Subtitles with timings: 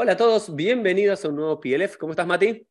[0.00, 1.96] Hola a todos, bienvenidos a un nuevo PLF.
[1.96, 2.64] ¿Cómo estás, Mati?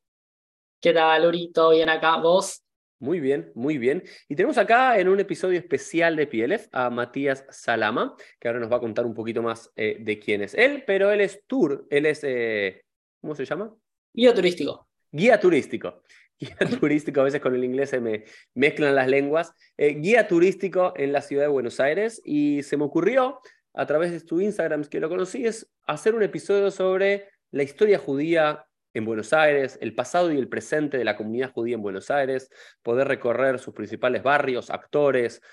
[0.80, 1.72] ¿Qué tal, Lorito?
[1.72, 2.16] ¿Bien acá?
[2.22, 2.64] ¿Vos?
[3.00, 4.02] Muy bien, muy bien.
[4.30, 8.72] Y tenemos acá en un episodio especial de PLF a Matías Salama, que ahora nos
[8.72, 11.86] va a contar un poquito más eh, de quién es él, pero él es tour,
[11.90, 12.86] él es, eh,
[13.20, 13.76] ¿cómo se llama?
[14.14, 14.88] Guía turístico.
[15.12, 16.04] Guía turístico.
[16.40, 18.24] Guía turístico, a veces con el inglés se me
[18.54, 19.52] mezclan las lenguas.
[19.76, 23.42] Eh, guía turístico en la ciudad de Buenos Aires y se me ocurrió
[23.78, 28.00] a través de tu Instagram, que lo conocí, es hacer un episodio sobre la historia
[28.00, 32.10] judía en Buenos Aires, el pasado y el presente de la comunidad judía en Buenos
[32.10, 32.50] Aires,
[32.82, 35.44] poder recorrer sus principales barrios, actores,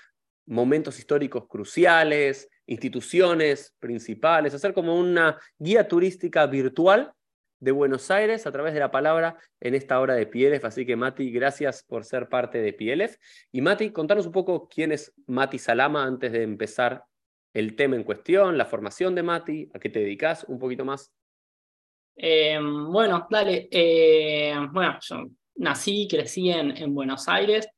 [0.47, 7.13] momentos históricos cruciales, instituciones principales, hacer como una guía turística virtual
[7.59, 10.65] de Buenos Aires a través de la palabra en esta hora de PLF.
[10.65, 13.17] Así que Mati, gracias por ser parte de PLF.
[13.51, 17.03] Y Mati, contanos un poco quién es Mati Salama antes de empezar
[17.55, 21.13] el tema en cuestión, la formación de Mati, a qué te dedicas un poquito más.
[22.17, 23.69] Eh, bueno, dale.
[23.71, 27.69] Eh, bueno, yo nací, crecí en, en, Buenos Aires,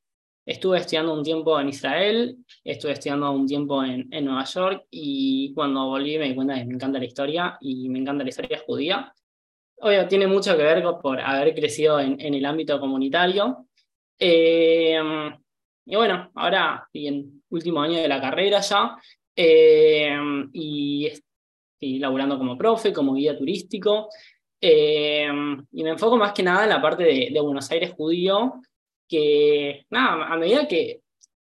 [0.44, 5.86] estuve estudiando un tiempo en Israel, estuve estudiando un tiempo en, Nueva York y cuando
[5.86, 9.12] volví me di cuenta que me encanta la historia y me encanta la historia judía.
[9.76, 13.68] Obvio, tiene mucho que ver con, por haber crecido en, en el ámbito comunitario.
[14.18, 14.98] Eh,
[15.90, 18.96] y bueno, ahora en último año de la carrera ya,
[19.40, 20.18] eh,
[20.52, 24.08] y estoy laburando como profe, como guía turístico,
[24.60, 25.28] eh,
[25.70, 28.54] y me enfoco más que nada en la parte de, Buenos Aires judío,
[29.08, 31.02] que nada, a medida que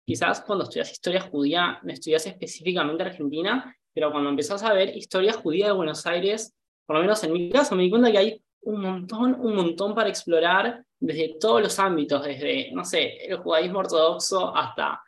[0.04, 5.32] quizás cuando estudias historia judía no estudias específicamente Argentina, pero cuando empezás a ver historia
[5.32, 8.42] judía de Buenos Aires, por lo menos en mi caso, me di cuenta que hay
[8.64, 13.78] un montón, un montón para explorar desde todos los ámbitos, desde, no sé, el judaísmo
[13.78, 15.00] ortodoxo hasta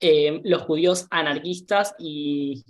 [0.00, 2.64] eh, los judíos anarquistas y,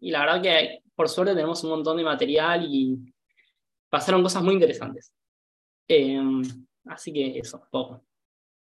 [0.00, 2.98] y, la verdad que por suerte tenemos un montón de material y
[3.88, 5.12] pasaron cosas muy interesantes.
[5.88, 6.20] Eh,
[6.86, 8.04] así que eso, poco.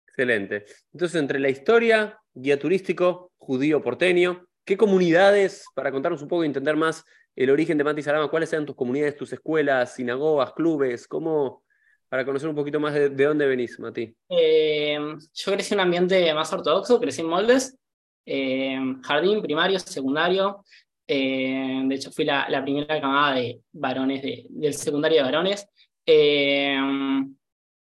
[0.06, 0.64] Excelente.
[0.92, 6.46] Entonces, entre la historia, guía turístico, judío porteño, ¿qué comunidades, para contarnos un poco y
[6.46, 7.04] entender más
[7.36, 11.62] el origen de Mati Salama, cuáles eran tus comunidades, tus escuelas, sinagogas, clubes, cómo,
[12.08, 14.12] para conocer un poquito más de, dónde venís, Mati?
[14.28, 14.98] Eh,
[15.34, 17.77] yo crecí en un ambiente más ortodoxo, crecí en Moldes,
[18.30, 20.64] eh, jardín, primario, secundario.
[21.06, 25.66] Eh, de hecho, fui la, primera camada de varones del secundario de varones.
[26.04, 26.78] Eh,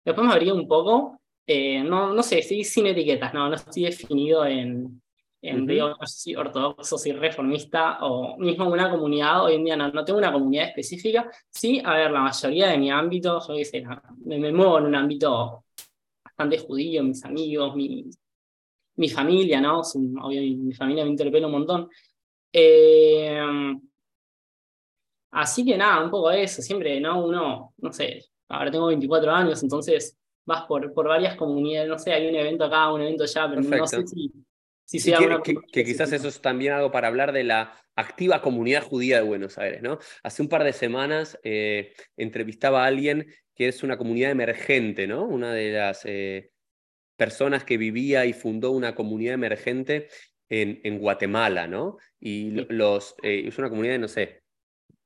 [0.04, 1.20] después me abrí un poco.
[1.46, 5.00] no, no sé, estoy sin etiquetas, no, no estoy definido en,
[5.40, 9.44] en no sé si ortodoxo, si reformista o mismo una comunidad.
[9.44, 11.30] Hoy en día no, no tengo una comunidad específica.
[11.50, 13.84] Sí, a ver, la mayoría de mi ámbito, yo qué sé,
[14.24, 15.64] me, me muevo en un ámbito
[16.24, 18.18] bastante judío, mis amigos, mis,
[18.96, 19.82] mi familia, ¿no?
[19.96, 21.88] mi, familia me interpela un montón.
[22.52, 23.40] Eh,
[25.32, 27.24] así que nada, un poco eso, siempre, ¿no?
[27.24, 30.16] Uno, no sé, ahora tengo 24 años, entonces
[30.46, 33.62] vas por, por varias comunidades, no sé, hay un evento acá, un evento allá, pero
[33.62, 34.32] no sé si...
[34.84, 38.82] si sea que, que, quizás eso es también algo para hablar de la activa comunidad
[38.82, 39.98] judía de Buenos Aires, ¿no?
[40.22, 45.24] Hace un par de semanas eh, entrevistaba a alguien que es una comunidad emergente, ¿no?
[45.24, 46.50] Una de las eh,
[47.16, 50.08] personas que vivía y fundó una comunidad emergente
[50.48, 51.98] en, en Guatemala, ¿no?
[52.20, 54.42] Y los, eh, es una comunidad de, no sé,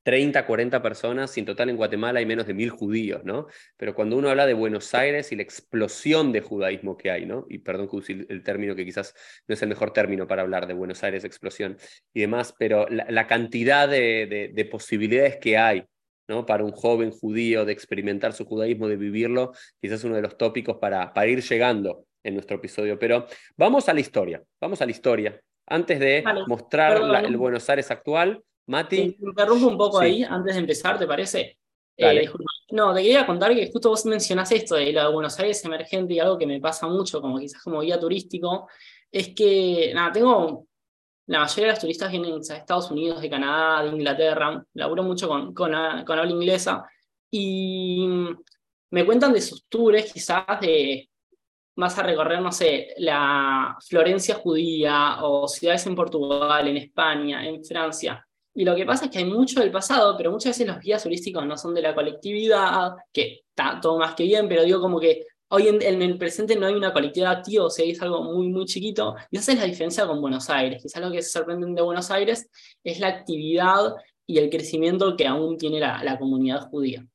[0.04, 3.46] 30, 40 personas, sin total en Guatemala hay menos de mil judíos, ¿no?
[3.76, 7.44] Pero cuando uno habla de Buenos Aires y la explosión de judaísmo que hay, ¿no?
[7.48, 9.14] Y perdón que use el término que quizás
[9.46, 11.76] no es el mejor término para hablar de Buenos Aires, explosión
[12.14, 15.84] y demás, pero la, cantidad de, de posibilidades que hay
[16.28, 16.46] ¿no?
[16.46, 20.76] para un joven judío de experimentar su judaísmo, de vivirlo, quizás uno de los tópicos
[20.76, 22.98] para, para ir llegando en nuestro episodio.
[22.98, 25.40] Pero vamos a la historia, vamos a la historia.
[25.66, 28.96] Antes de mostrar el Buenos Aires actual, Mati.
[28.96, 31.58] Te interrumpo un poco ahí antes de empezar, ¿te parece?
[31.96, 32.30] Eh,
[32.70, 36.14] no, te quería contar que justo vos mencionás esto de lo de Buenos Aires emergente
[36.14, 38.68] y algo que me pasa mucho, como quizás como guía turístico,
[39.10, 40.67] es que, nada, tengo
[41.28, 45.28] la mayoría de los turistas vienen de Estados Unidos, de Canadá, de Inglaterra, laburo mucho
[45.28, 45.70] con, con,
[46.04, 46.84] con habla inglesa,
[47.30, 48.08] y
[48.90, 51.08] me cuentan de sus tours, quizás de
[51.76, 57.62] vas a recorrer, no sé, la Florencia judía o ciudades en Portugal, en España, en
[57.64, 58.26] Francia.
[58.54, 61.02] Y lo que pasa es que hay mucho del pasado, pero muchas veces los guías
[61.02, 64.98] turísticos no son de la colectividad, que está todo más que bien, pero digo como
[64.98, 68.66] que Hoy en, el presente no hay una colectividad activa, o es algo muy, muy
[68.66, 69.14] chiquito.
[69.30, 70.82] Y esa es la diferencia con Buenos Aires.
[70.82, 72.50] Quizás lo que se sorprende de Buenos Aires
[72.84, 73.94] es la actividad
[74.26, 77.06] y el crecimiento que aún tiene la, comunidad judía.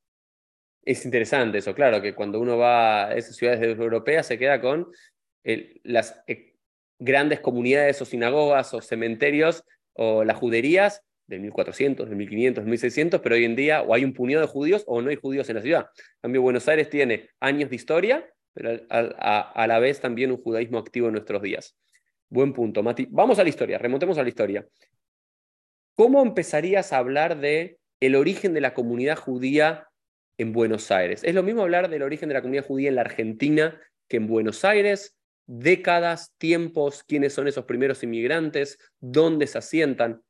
[0.82, 4.88] Es interesante eso, claro, que cuando uno va a esas ciudades europeas se queda con
[5.84, 6.56] las eh,
[6.98, 13.34] grandes comunidades o sinagogas o cementerios o las juderías del 1400, del 1500, 1600, pero
[13.34, 15.62] hoy en día o hay un puñado de judíos o no hay judíos en la
[15.62, 15.86] ciudad.
[15.96, 20.78] En cambio, Buenos Aires tiene años de historia, pero a, la vez también un judaísmo
[20.78, 21.76] activo en nuestros días.
[22.28, 23.06] Buen punto, Mati.
[23.10, 24.66] Vamos a la historia, remontemos a la historia.
[25.94, 29.88] ¿Cómo empezarías a hablar de el origen de la comunidad judía
[30.38, 31.22] en Buenos Aires?
[31.24, 34.26] ¿Es lo mismo hablar del origen de la comunidad judía en la Argentina que en
[34.26, 35.16] Buenos Aires?
[35.46, 40.22] décadas, tiempos, quiénes son esos primeros inmigrantes, dónde se asientan.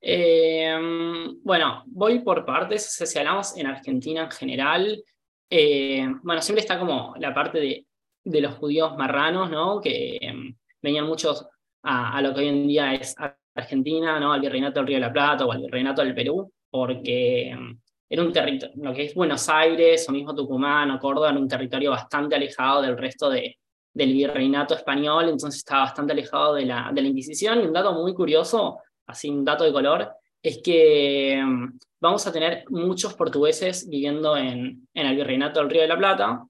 [0.00, 5.04] Em, bueno, voy por partes, si hablamos en Argentina en general,
[5.50, 7.86] eh, bueno, siempre está como la parte de,
[8.24, 9.80] de los judíos marranos, ¿no?
[9.80, 11.46] Que em, venían muchos
[11.82, 13.14] a, lo que hoy en día es
[13.54, 14.32] Argentina, ¿no?
[14.32, 18.22] Al virreinato del Río de la Plata o al virreinato del Perú, porque em, era
[18.22, 21.90] un territorio, lo que es Buenos Aires o mismo Tucumán o Córdoba, era un territorio
[21.90, 23.58] bastante alejado del resto de,
[23.92, 27.60] del virreinato español, entonces estaba bastante alejado de la, de la Inquisición.
[27.60, 28.78] Y un dato muy curioso,
[29.10, 30.12] así un dato de color,
[30.42, 35.82] es que mm, vamos a tener muchos portugueses viviendo en, en el virreinato del Río
[35.82, 36.44] de la Plata.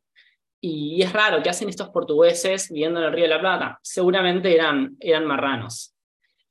[0.63, 3.79] Y es raro, ¿qué hacen estos portugueses viviendo en el Río de la Plata?
[3.83, 5.95] Seguramente eran, eran marranos.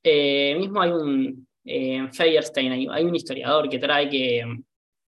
[0.04, 4.44] Eh, mismo hay un, eh, Feierstein, hay, hay, un historiador que trae que,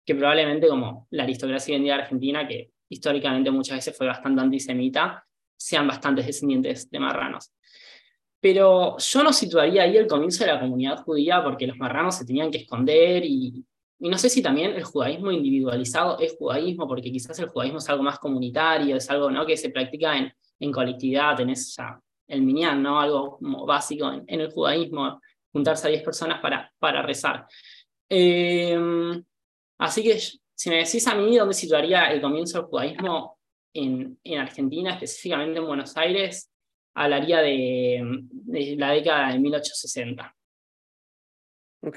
[0.05, 5.25] que probablemente como la aristocracia hoy argentina, que históricamente muchas veces fue bastante antisemita,
[5.57, 7.53] sean bastantes descendientes de marranos.
[8.43, 12.25] Pero yo no situaría ahí el comienzo de la comunidad judía porque los marranos se
[12.25, 13.63] tenían que esconder y,
[13.99, 18.03] no sé si también el judaísmo individualizado es judaísmo, porque quizás el judaísmo es algo
[18.03, 19.45] más comunitario, es algo ¿no?
[19.45, 21.73] que se practica en, en colectividad, tenés
[22.27, 22.99] el minyan, ¿no?
[22.99, 25.21] algo básico en, el judaísmo,
[25.53, 27.47] juntarse a 10 personas para, para rezar.
[28.09, 29.23] Em,
[29.77, 33.37] así que si me decís a mí dónde situaría el comienzo del judaísmo,
[33.73, 36.51] en, Argentina, específicamente en Buenos Aires,
[36.93, 38.23] hablaría de,
[38.77, 40.35] la década de 1860.
[41.81, 41.95] Ok.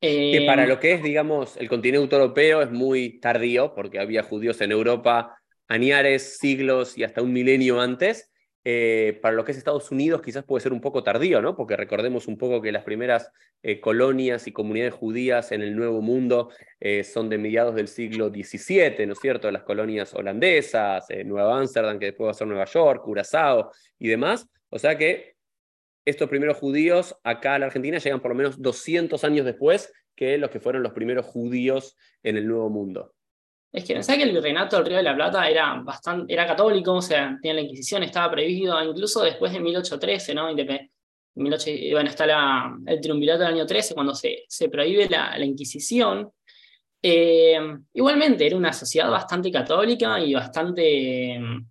[0.00, 4.22] que para eh, lo que es, digamos, el continente europeo es muy tardío, porque había
[4.22, 5.38] judíos en Europa
[5.68, 8.30] añares, siglos y hasta un milenio antes,
[8.68, 11.54] eh, para lo que es Estados Unidos quizás puede ser un poco tardío, ¿no?
[11.54, 13.30] Porque recordemos un poco que las primeras
[13.62, 18.28] eh, colonias y comunidades judías en el Nuevo Mundo eh, son de mediados del siglo
[18.28, 19.48] XVII, ¿no es cierto?
[19.52, 23.70] Las colonias holandesas, Nueva Ámsterdam, que después va a ser Nueva York, Curazao
[24.00, 24.48] y demás.
[24.70, 25.36] O sea que
[26.04, 30.38] estos primeros judíos acá a la Argentina llegan por lo menos 200 años después que
[30.38, 33.15] los que fueron los primeros judíos en el Nuevo Mundo
[33.72, 36.94] es que pensá que el virreinato del Río de la Plata era, bastante, era católico,
[36.94, 40.48] o sea, tenía la Inquisición, estaba prohibido, incluso después de 1813, ¿no?
[41.34, 46.30] bueno, está el triunvirato del año 13, cuando se, se prohíbe la, Inquisición.
[47.02, 47.58] Eh,
[47.92, 51.66] igualmente, era una sociedad bastante católica y bastante mm,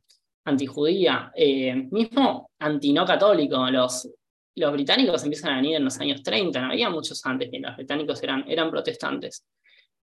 [0.46, 3.68] antijudía, eh, mismo antino católico.
[3.72, 4.08] Los,
[4.56, 7.76] los británicos empiezan a venir en los años 30, no había muchos antes que los
[7.76, 9.44] británicos eran, eran protestantes.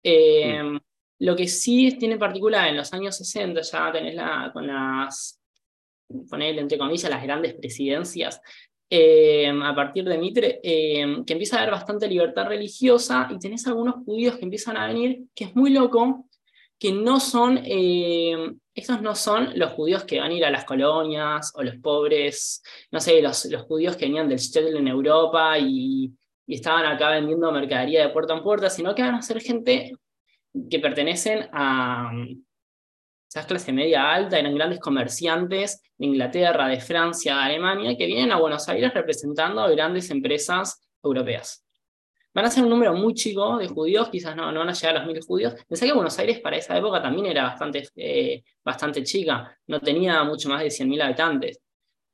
[0.02, 0.80] Eh.
[1.20, 4.16] Lo que sí tiene particular en los años 60, ya tenés
[4.52, 5.38] con las,
[6.30, 8.40] poner entre comillas, las grandes presidencias,
[8.88, 13.66] eh, a partir de Mitre, eh, que empieza a haber bastante libertad religiosa y tenés
[13.66, 16.26] algunos judíos que empiezan a venir, que es muy loco,
[16.78, 20.64] que no son, eh, estos no son los judíos que van a ir a las
[20.64, 26.14] colonias o los pobres, no sé, los, judíos que venían del Shtetl en Europa y
[26.46, 29.92] estaban acá vendiendo mercadería de puerta en puerta, sino que van a ser gente
[30.68, 32.12] que pertenecen a
[33.28, 38.32] esa clase media alta, eran grandes comerciantes de Inglaterra, de Francia, de Alemania, que vienen
[38.32, 41.64] a Buenos Aires representando a grandes empresas europeas.
[42.32, 44.96] Van a ser un número muy chico de judíos, quizás no, no van a llegar
[44.96, 45.54] a los mil judíos.
[45.68, 50.22] Pensé que Buenos Aires para esa época también era bastante, eh, bastante chica, no tenía
[50.24, 51.60] mucho más de 100.000 habitantes.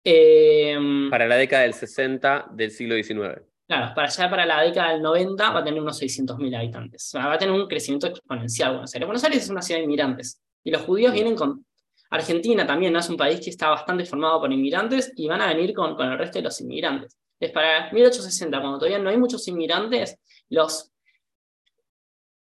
[0.04, 3.42] Em, para la década del 60 del siglo XIX.
[3.66, 7.06] Claro, para allá para la década del 90 va a tener unos 600.000 habitantes.
[7.06, 9.06] O sea, va a tener un crecimiento exponencial Buenos Aires.
[9.06, 10.40] Buenos Aires es una ciudad de inmigrantes.
[10.62, 11.64] Y los judíos vienen con...
[12.08, 13.00] Argentina también ¿no?
[13.00, 16.12] es un país que está bastante formado por inmigrantes y van a venir con, con
[16.12, 17.16] el resto de los inmigrantes.
[17.40, 20.16] Es para 1860, cuando todavía no hay muchos inmigrantes,
[20.48, 20.92] los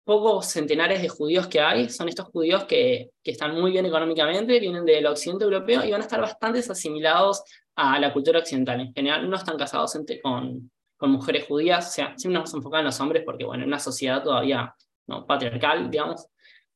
[0.03, 4.59] pocos centenares de judíos que hay son estos judíos que, que están muy bien económicamente,
[4.59, 7.43] vienen del occidente europeo y van a estar bastante asimilados
[7.75, 8.81] a la cultura occidental.
[8.81, 12.81] En general no están casados entre, con, con mujeres judías, o sea, siempre nos enfocamos
[12.81, 14.71] en los hombres porque, bueno, en una sociedad todavía
[15.07, 15.25] ¿no?
[15.25, 16.27] patriarcal, digamos.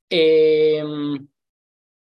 [0.10, 1.27] Em,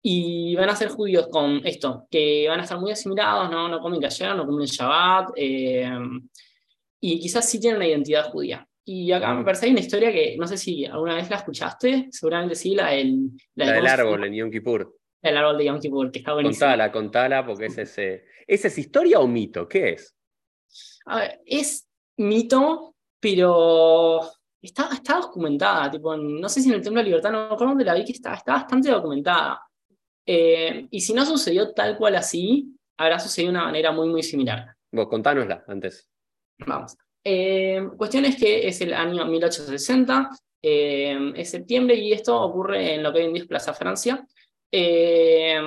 [0.01, 3.81] y van a ser judíos con esto, que van a estar muy asimilados, no, no
[3.81, 6.25] comen kasher, no comen Shabbat, em,
[7.01, 8.65] y quizás sí tienen una identidad judía.
[8.85, 12.07] Y acá me parece hay una historia que no sé si alguna vez la escuchaste,
[12.11, 14.97] seguramente sí, la del, la del árbol en Yom Kippur.
[15.21, 16.61] El árbol de Yom Kippur, que está buenísimo.
[16.61, 18.23] Contala, contala, porque es ese.
[18.47, 19.67] ¿Esa es historia o mito?
[19.67, 20.15] ¿Qué es?
[21.07, 24.21] A ver, es mito, pero
[24.61, 27.67] está, está documentada, tipo, no sé si en el Templo de Libertad, no me acuerdo
[27.67, 29.61] dónde la vi, que está, está bastante documentada.
[30.25, 34.23] Eh, y si no sucedió tal cual así, habrá sucedido de una manera muy, muy
[34.23, 34.75] similar.
[34.91, 36.09] Vos contánosla antes.
[36.65, 36.97] Vamos.
[37.23, 40.29] Eh, cuestión es que es el año 1860,
[40.61, 44.25] eh, es septiembre, y esto ocurre en lo que hoy en día es Plaza Francia.
[44.71, 45.59] Eh,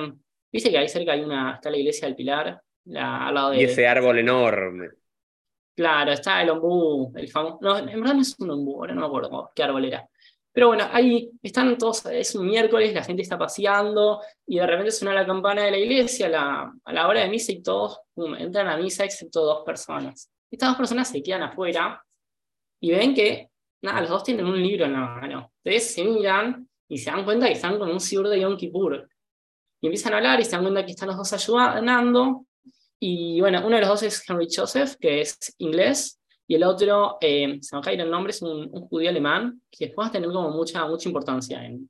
[0.51, 2.61] Viste que ahí cerca hay una, está la iglesia del Pilar,
[2.95, 3.61] al lado de...
[3.61, 4.89] Y ese árbol enorme.
[5.79, 7.57] Claro, está el ombú, el famoso.
[7.61, 10.05] No, en verdad no es un ombú, ahora no me acuerdo qué árbol era.
[10.51, 14.91] Pero bueno, ahí están todos, es un miércoles, la gente está paseando y de repente
[14.91, 17.97] suena la campana de la iglesia a la, a la hora de misa y todos
[18.39, 20.29] entran a misa excepto dos personas.
[20.51, 22.05] Estas dos personas se quedan afuera
[22.81, 23.49] y ven que,
[23.81, 25.53] nada, los dos tienen un libro en la mano.
[25.63, 29.07] Entonces se miran y se dan cuenta que están con un sibur de Yom Kippur.
[29.79, 32.47] Y empiezan a hablar y se dan cuenta que están los dos ayudando
[32.99, 37.17] y bueno, uno de los dos es Henry Joseph, que es inglés, y el otro,
[37.21, 40.29] eh, se me cae el nombre, es un, judío alemán, que después va a tener
[40.31, 41.89] como mucha, mucha importancia en,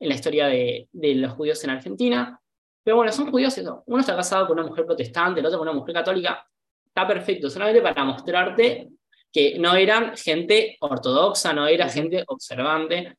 [0.00, 2.40] en la historia de, de, los judíos en Argentina.
[2.82, 3.84] Pero bueno, son judíos, eso.
[3.86, 6.44] uno está casado con una mujer protestante, el otro con una mujer católica.
[6.84, 8.88] Está perfecto, solamente para mostrarte
[9.32, 13.16] que no eran gente ortodoxa, no era gente observante,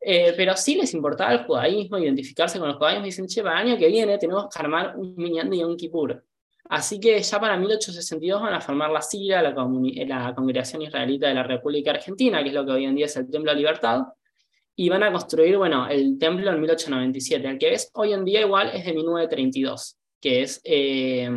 [0.00, 3.60] eh, pero sí les importaba el judaísmo, identificarse con los judaísmos, y dicen, che, para
[3.60, 6.24] el año que viene tenemos que armar un minyan de Yom Kippur.
[6.70, 11.34] Así que ya para 1862 van a formar la CIRA, la, la, Congregación Israelita de
[11.34, 14.02] la República Argentina, que es lo que hoy en día es el Templo de Libertad,
[14.76, 17.48] y van a construir, bueno, el templo en 1897.
[17.48, 21.28] El que es hoy en día igual es de 1932, que es, eh,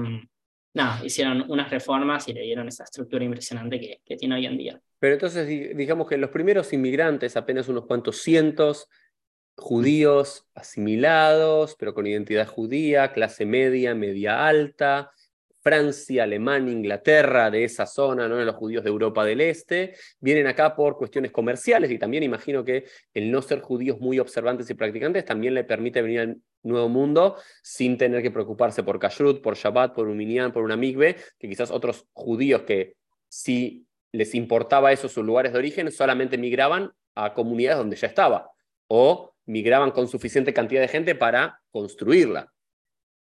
[0.76, 4.58] nada, hicieron unas reformas y le dieron esa estructura impresionante que, que tiene hoy en
[4.58, 4.82] día.
[5.00, 8.88] Pero entonces digamos que los primeros inmigrantes, apenas unos cuantos cientos,
[9.58, 15.12] judíos asimilados, pero con identidad judía, clase media, media alta,
[15.64, 18.44] Francia, Alemania, Inglaterra, de esa zona, ¿no?
[18.44, 22.86] los judíos de Europa del Este, vienen acá por cuestiones comerciales y también imagino que
[23.14, 27.38] el no ser judíos muy observantes y practicantes también le permite venir al Nuevo Mundo
[27.62, 31.48] sin tener que preocuparse por Kashrut, por Shabbat, por un Minyan, por una Migbe, que
[31.48, 32.96] quizás otros judíos que
[33.30, 38.52] si les importaba eso sus lugares de origen, solamente migraban a comunidades donde ya estaba
[38.88, 42.53] o migraban con suficiente cantidad de gente para construirla.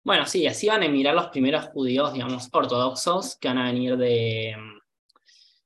[0.03, 3.97] Bueno, sí, así van a emigrar los primeros judíos, digamos, ortodoxos, que van a venir
[3.97, 4.55] de,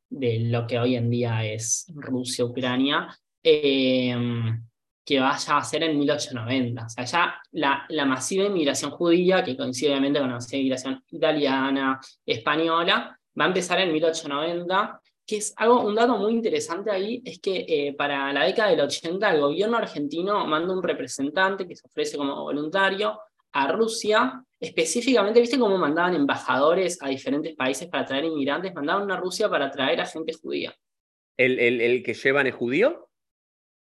[0.09, 3.07] de lo que hoy en día es Rusia, Ucrania,
[3.43, 4.63] em,
[5.05, 6.85] que vaya a ser en 1890.
[6.85, 11.03] O sea, ya la, la masiva inmigración judía, que coincide obviamente con la masiva inmigración
[11.09, 17.21] italiana, española, va a empezar en 1890 que es algo, un dato muy interesante ahí,
[17.23, 21.75] es que eh, para la década del 80 el gobierno argentino manda un representante que
[21.75, 23.17] se ofrece como voluntario
[23.53, 28.73] a Rusia, específicamente, ¿viste cómo mandaban embajadores a diferentes países para traer inmigrantes?
[28.73, 30.73] Mandaban a Rusia para traer a gente judía.
[31.37, 33.09] ¿El, el, que llevan es judío?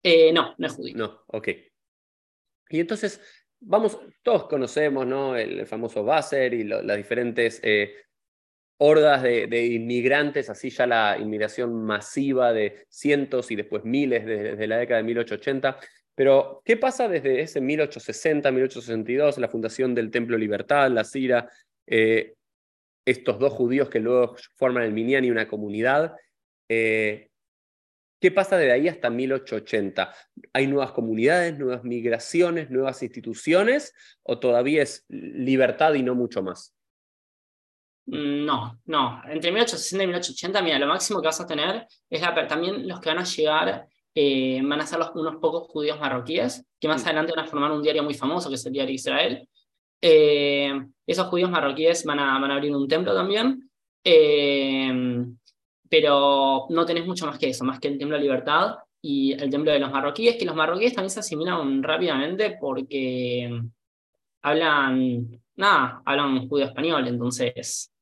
[0.03, 0.97] Eh, no, no es judío.
[0.97, 1.49] No, ok.
[2.71, 3.21] Y entonces,
[3.61, 5.37] vamos, todos conocemos ¿no?
[5.37, 7.95] el, famoso Basser y las diferentes eh,
[8.79, 14.67] hordas de, de, inmigrantes, así ya la inmigración masiva de cientos y después miles desde
[14.67, 15.79] la década de 1880.
[16.15, 21.51] Pero, ¿qué pasa desde ese 1860, 1862, la fundación del Templo Libertad, la Cira,
[21.87, 22.35] eh,
[23.05, 26.15] estos dos judíos que luego forman el Minyan y una comunidad?
[26.69, 27.29] Eh,
[28.21, 30.15] ¿Qué pasa desde ahí hasta 1880?
[30.53, 33.93] ¿Hay nuevas comunidades, nuevas migraciones, nuevas instituciones
[34.23, 36.73] o todavía es libertad y no mucho más?
[38.07, 39.23] No, no.
[39.27, 43.01] Entre 1860 y 1880, mira, lo máximo que vas a tener es la, también los
[43.01, 47.05] que van a llegar eh, van a ser los, unos pocos judíos marroquíes, que más
[47.05, 49.49] adelante van a formar un diario muy famoso, que es el diario Israel.
[50.01, 50.73] Eh,
[51.07, 53.71] esos judíos marroquíes van a, van a abrir un templo también,
[54.05, 55.25] eh,
[55.89, 59.51] pero no tenés mucho más que eso, más que el Templo de Libertad y el
[59.51, 63.61] Templo de los Marroquíes, que los marroquíes también se asimilan rápidamente porque
[64.41, 67.93] hablan, nada, hablan judío español, entonces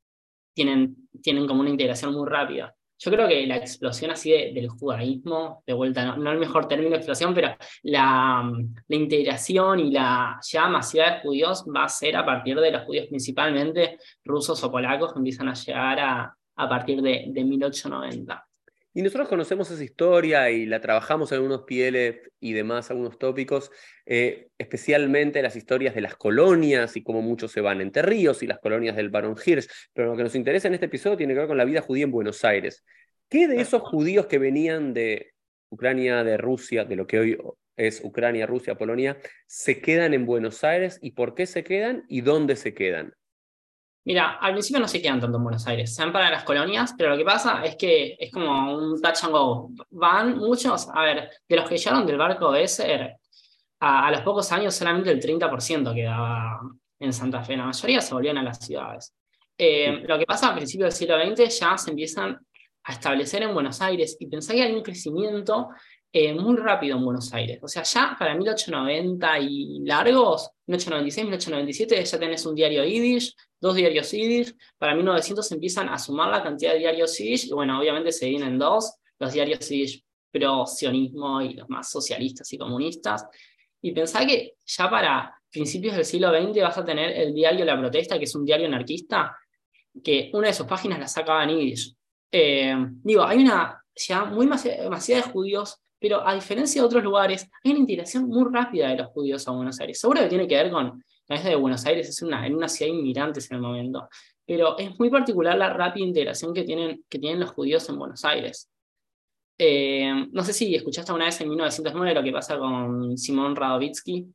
[0.54, 2.74] tienen, tienen como una integración muy rápida.
[3.02, 6.96] Yo creo que la explosión así del judaísmo, de vuelta, no, el mejor término de
[6.96, 8.52] explosión, pero la,
[8.88, 12.82] la, integración y la ya masiva de judíos va a ser a partir de los
[12.82, 18.49] judíos principalmente rusos o polacos que empiezan a llegar a, a partir de, de 1890.
[18.92, 23.70] Y nosotros conocemos esa historia y la trabajamos en algunos PLF y demás, algunos tópicos,
[24.04, 28.48] eh, especialmente las historias de las colonias y cómo muchos se van entre ríos y
[28.48, 29.68] las colonias del Barón Hirsch.
[29.92, 32.04] Pero lo que nos interesa en este episodio tiene que ver con la vida judía
[32.04, 32.84] en Buenos Aires.
[33.28, 35.34] ¿Qué de esos judíos que venían de
[35.68, 37.38] Ucrania, de Rusia, de lo que hoy
[37.76, 42.22] es Ucrania, Rusia, Polonia, se quedan en Buenos Aires y por qué se quedan y
[42.22, 43.14] dónde se quedan?
[44.04, 46.94] Mira, al principio no se quedan tanto en Buenos Aires, se van para las colonias,
[46.96, 49.70] pero lo que pasa es que es como un touch and go.
[49.90, 53.16] Van muchos, a ver, de los que llegaron del barco de ese,
[53.80, 56.60] a, a los pocos años solamente el 30% quedaba
[56.98, 59.14] en Santa Fe, la mayoría se volvían a las ciudades.
[59.56, 62.38] Eh, lo que pasa a principios del siglo XX ya se empiezan
[62.84, 65.68] a establecer en Buenos Aires y pensá que hay un crecimiento
[66.12, 67.58] eh, muy rápido en Buenos Aires.
[67.62, 73.74] O sea, ya para 1890 y largos, 1896, 1897 ya tenés un diario Yiddish, dos
[73.74, 78.10] diarios Yiddish, para 1900 empiezan a sumar la cantidad de diarios Yiddish y bueno, obviamente
[78.12, 83.26] se vienen dos, los diarios Yiddish pro-sionismo y los más socialistas y comunistas.
[83.82, 87.78] Y pensá que ya para principios del siglo XX vas a tener el diario La
[87.78, 89.36] Protesta, que es un diario anarquista,
[90.02, 91.94] que una de sus páginas la sacaba en Yiddish.
[93.02, 97.72] Digo, hay una ya muy demasiada de judíos, pero a diferencia de otros lugares, hay
[97.72, 99.98] una integración muy rápida de los judíos a Buenos Aires.
[99.98, 102.90] Seguro que tiene que ver con la de Buenos Aires, es una, en una ciudad
[102.90, 104.08] de inmigrantes en el momento,
[104.44, 108.24] pero es muy particular la rápida integración que tienen, que tienen los judíos en Buenos
[108.24, 108.68] Aires.
[109.56, 114.26] Eh, no sé si escuchaste una vez en 1909 lo que pasa con Simón Radovitsky.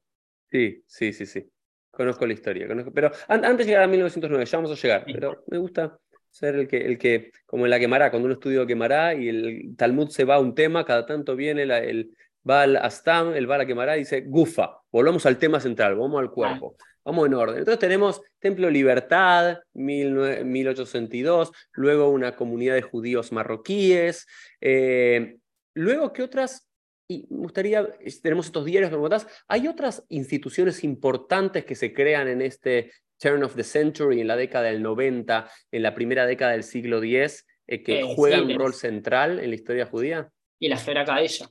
[0.52, 1.44] Sí, sí, sí, sí.
[1.92, 2.68] Conozco la historia.
[2.94, 5.04] Pero antes de llegar a 1909, ya vamos a llegar.
[5.06, 5.98] Pero me gusta
[6.30, 9.75] ser el que, el que, como en la quemará, cuando uno estudia quemará y el
[9.78, 13.98] Talmud se va a un tema, cada tanto viene el Baal Astam, el Baal quemará
[13.98, 16.78] y dice, gufa, volvamos al tema central, vamos al cuerpo.
[17.04, 17.58] Vamos en orden.
[17.58, 24.28] Entonces tenemos Templo Libertad, 1862, luego una comunidad de judíos marroquíes,
[24.62, 25.38] eh,
[25.74, 26.68] luego, ¿qué otras?
[27.08, 27.88] Y me gustaría,
[28.22, 29.08] tenemos estos diarios que me
[29.48, 34.36] ¿hay otras instituciones importantes que se crean en este turn of the century, en la
[34.36, 38.60] década del 90, en la primera década del siglo X, eh, que eh, juegan un
[38.60, 40.30] rol central en la historia judía?
[40.60, 41.50] Y la Fera Cadella.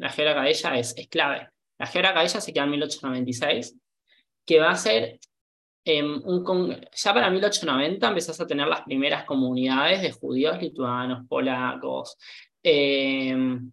[0.00, 1.48] La Fera Cadella es, es clave.
[1.78, 3.76] La Fera Cadella se queda en 1896
[4.46, 5.20] que va a ser
[5.84, 12.16] em, un ya para 1890 empezás a tener las primeras comunidades de judíos lituanos, polacos.
[12.62, 13.70] Em,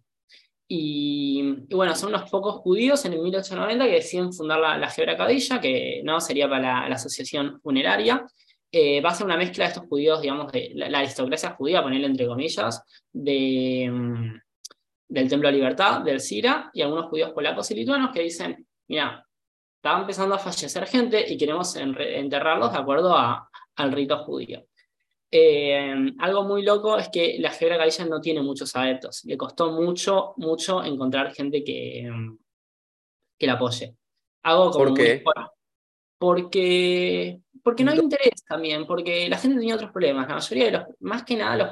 [0.68, 1.42] y,
[1.74, 6.02] bueno, son unos pocos judíos en el 1890 que deciden fundar la, la Cadilla, que
[6.04, 8.26] no sería para la, asociación funeraria.
[8.70, 12.06] Eh, va a ser una mezcla de estos judíos, digamos, de la, aristocracia judía, ponerle
[12.06, 14.40] entre comillas, de, em,
[15.08, 19.26] del Templo de Libertad, del Sira, y algunos judíos polacos y lituanos que dicen, mira,
[19.76, 24.64] estaba empezando a fallecer gente y queremos enterrarlos de acuerdo a, al rito judío.
[25.30, 29.24] Eh, algo muy loco es que la Gebra Galilla no tiene muchos adeptos.
[29.24, 32.10] Le costó mucho, mucho encontrar gente que,
[33.38, 33.94] que la apoye.
[34.42, 35.22] Algo como ¿Por qué?
[36.18, 40.28] porque, porque no hay interés también, porque la gente tenía otros problemas.
[40.28, 41.70] La mayoría de los, más que nada los,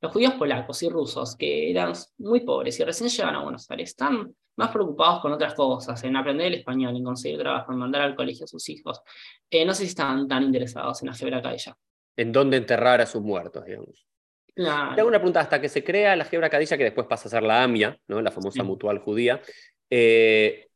[0.00, 3.90] los judíos polacos y rusos, que eran muy pobres y recién llegan a Buenos Aires,
[3.90, 8.02] están más preocupados con otras cosas, en aprender el español, en conseguir trabajo, en mandar
[8.02, 9.00] al colegio a sus hijos.
[9.48, 11.76] Eh, no sé si estaban tan interesados en la Gebra Cadilla.
[12.16, 14.06] En dónde enterrar a sus muertos, digamos.
[14.54, 14.94] Claro.
[14.94, 17.30] Te hago una pregunta, hasta que se crea la Gebra Cadilla, que después pasa a
[17.30, 18.20] ser la AMIA, ¿no?
[18.20, 19.40] la famosa mutual judía,
[19.88, 20.68] eh,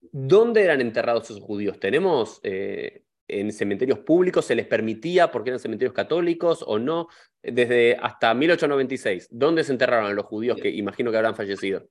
[0.00, 1.80] ¿dónde eran enterrados esos judíos?
[1.80, 4.44] ¿Tenemos eh, en cementerios públicos?
[4.44, 7.08] ¿Se les permitía porque eran cementerios católicos o no?
[7.52, 11.88] Desde hasta 1896, ¿dónde se enterraron los judíos que imagino que habrán fallecido?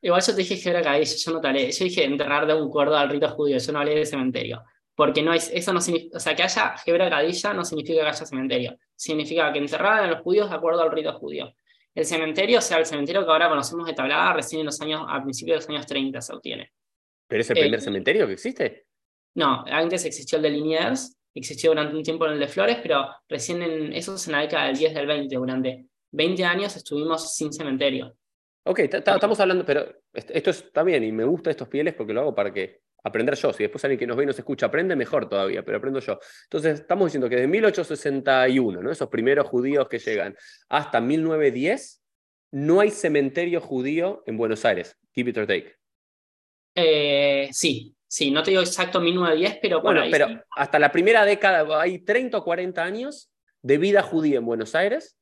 [0.00, 1.70] Igual yo te dije que era yo no te hablé.
[1.70, 4.62] Yo dije enterrar de un cuerdo al rito judío, yo no hablé de cementerio.
[4.94, 8.08] Porque no es, eso no significa, o sea, que haya Gebra Cadilla no significa que
[8.08, 8.78] haya cementerio.
[8.94, 11.54] Significa que enterraran a los judíos de acuerdo al rito judío.
[11.94, 15.02] El cementerio, o sea, el cementerio que ahora conocemos de tablada, recién en los años,
[15.08, 16.72] a principios de los años 30 se obtiene.
[17.26, 18.86] ¿Pero es el primer eh, cementerio que existe?
[19.34, 23.06] No, antes existió el de Liniers, existió durante un tiempo en el de Flores, pero
[23.28, 27.34] recién en, eso es en la década del 10 del 20, durante 20 años estuvimos
[27.34, 28.16] sin cementerio.
[28.64, 32.34] Ok, estamos hablando, pero esto está bien y me gusta estos pieles porque lo hago
[32.34, 33.52] para que aprender yo.
[33.52, 36.18] Si después alguien que nos ve y nos escucha aprende, mejor todavía, pero aprendo yo.
[36.44, 38.90] Entonces, estamos diciendo que de 1861, ¿no?
[38.90, 40.36] esos primeros judíos que llegan,
[40.68, 42.02] hasta 1910,
[42.52, 44.96] no hay cementerio judío en Buenos Aires.
[45.12, 45.74] Keep it or take.
[46.74, 51.80] Eh, sí, sí, no te digo exacto 1910, pero bueno, pero hasta la primera década,
[51.80, 53.30] hay 30 o 40 años
[53.62, 55.16] de vida judía en Buenos Aires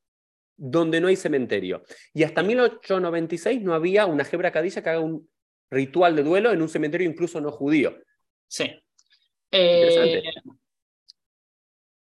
[0.57, 1.83] donde no hay cementerio.
[2.13, 5.27] Y hasta 1896 no había una Gebra Cadilla que haga un
[5.71, 7.97] ritual de duelo en un cementerio incluso no judío.
[8.47, 8.69] Sí.
[9.49, 10.21] Eh,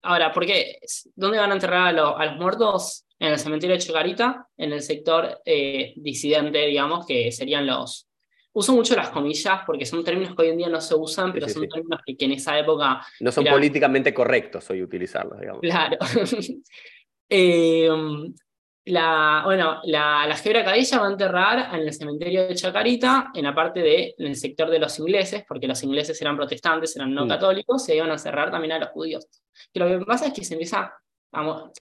[0.03, 0.77] ahora, ¿por qué?
[1.15, 3.07] ¿Dónde van a enterrar a, los muertos?
[3.17, 8.07] En el cementerio de Chegarita, en el sector eh, disidente, digamos, que serían los...
[8.53, 11.49] Uso mucho las comillas porque son términos que hoy en día no se usan, pero
[11.49, 13.05] son términos que, en esa época...
[13.19, 15.61] No son políticamente correctos hoy utilizarlos, digamos.
[15.61, 15.97] Claro.
[17.35, 17.89] Eh,
[18.85, 23.45] La, bueno, la, la Gebra Cadilla va a enterrar en el cementerio de Chacarita, en
[23.45, 27.29] la parte del sector de los ingleses, porque los ingleses eran protestantes, eran no mm.
[27.29, 29.25] católicos, se iban a cerrar también a los judíos.
[29.73, 30.93] Que lo que pasa es que se empieza
[31.33, 31.71] Vamos,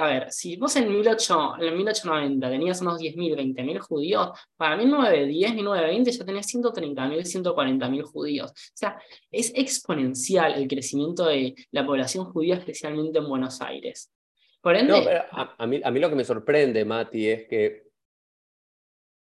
[0.00, 5.54] a ver, si vos en, 18, en 1890 tenías unos 10.000, 20.000 judíos, para 1910,
[5.56, 8.50] 1920 ya tenías 130.000, 140.000 judíos.
[8.50, 8.98] O sea,
[9.30, 14.10] es exponencial el crecimiento de la población judía, especialmente en Buenos Aires.
[14.62, 14.94] Por ende,
[15.30, 17.82] a, mí, a mí lo que me sorprende, Mati, es que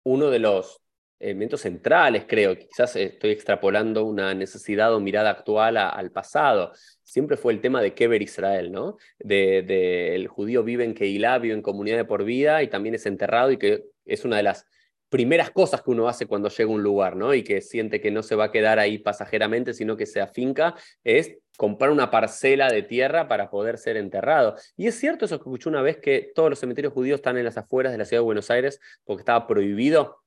[0.05, 0.81] uno de los
[1.19, 6.71] elementos centrales, creo, quizás estoy extrapolando una necesidad o mirada actual al pasado,
[7.03, 8.97] siempre fue el tema de Keber Israel, ¿no?
[9.19, 13.05] De, el judío vive en Keilah, vive en comunidad de por vida y también es
[13.05, 14.65] enterrado y que es una de las
[15.09, 17.33] primeras cosas que uno hace cuando llega a un lugar, ¿no?
[17.33, 20.75] Y que siente que no se va a quedar ahí pasajeramente, sino que se afinca,
[21.03, 24.55] es comprar una parcela de tierra para poder ser enterrado.
[24.75, 27.45] Y es cierto eso que escuché una vez que todos los cementerios judíos están en
[27.45, 30.17] las afueras de la ciudad de Buenos Aires porque estaba prohibido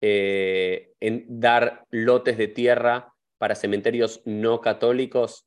[0.00, 5.46] eh, en dar lotes de tierra para cementerios no católicos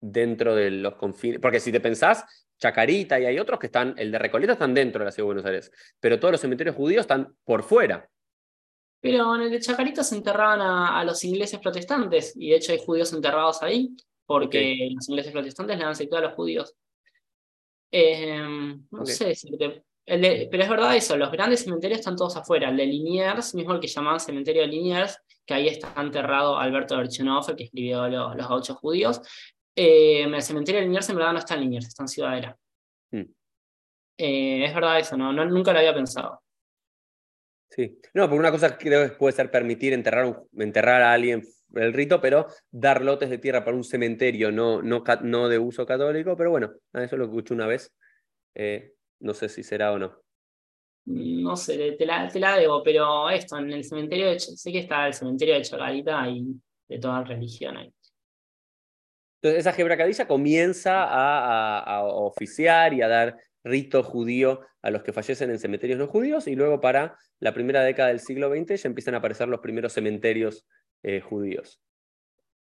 [0.00, 1.40] dentro de los confines.
[1.40, 2.24] Porque si te pensás,
[2.58, 5.34] Chacarita y hay otros que están, el de Recoleta están dentro de la ciudad de
[5.34, 8.08] Buenos Aires, pero todos los cementerios judíos están por fuera.
[9.00, 12.78] Pero en el de Chacarita se enterraban a, los ingleses protestantes, y de hecho hay
[12.84, 13.94] judíos enterrados ahí,
[14.26, 16.74] porque los ingleses protestantes le dan sector a los judíos.
[17.92, 19.50] Em, no sé si
[20.08, 22.68] te, pero es verdad eso, los grandes cementerios están todos afuera.
[22.68, 26.96] El de Liniers, mismo el que llamaban cementerio de Liniers, que ahí está enterrado Alberto
[26.96, 29.20] Berchenhofer, que escribió Los, los gauchos judíos.
[29.76, 32.56] Eh, el cementerio de Liniers en verdad no está en Liniers, está en Ciudadela.
[33.12, 33.24] Hmm.
[34.18, 35.32] Eh, es verdad eso, ¿no?
[35.32, 36.42] nunca lo había pensado.
[37.70, 41.42] Sí, no, por una cosa creo que puede ser permitir enterrar, enterrar a alguien
[41.74, 45.86] el rito, pero dar lotes de tierra para un cementerio no, no, no de uso
[45.86, 47.94] católico, pero bueno, eso lo escuché una vez.
[48.54, 50.16] Eh, no sé si será o no.
[51.06, 54.80] No sé, te la, te la debo, pero esto, en el cementerio de sé que
[54.80, 56.46] está el cementerio de Chacarita y
[56.86, 57.92] de toda religión ahí.
[59.40, 65.50] Entonces esa gebracadilla comienza a, oficiar y a dar rito judío a los que fallecen
[65.50, 69.14] en cementerios no judíos y luego para la primera década del siglo XX ya empiezan
[69.14, 70.66] a aparecer los primeros cementerios
[71.02, 71.80] eh, judíos.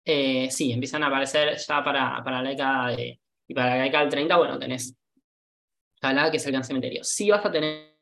[0.05, 4.03] Eh, sí, empiezan a aparecer ya para, para la década de, y para la década
[4.03, 4.95] del 30, bueno, tenés
[5.99, 7.01] que es el gran cementerio.
[7.01, 7.97] Vas a tener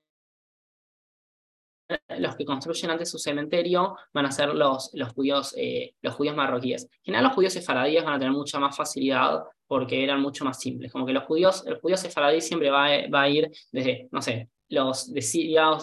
[2.17, 6.83] los que construyen antes su cementerio van a ser los, judíos, eh, los judíos marroquíes.
[6.83, 10.59] En general, los judíos sefaradíes van a tener mucha más facilidad porque eran mucho más
[10.59, 10.91] simples.
[10.91, 15.13] Como que los judíos, el judío sefaradí siempre va, a ir desde, no sé, los
[15.13, 15.21] de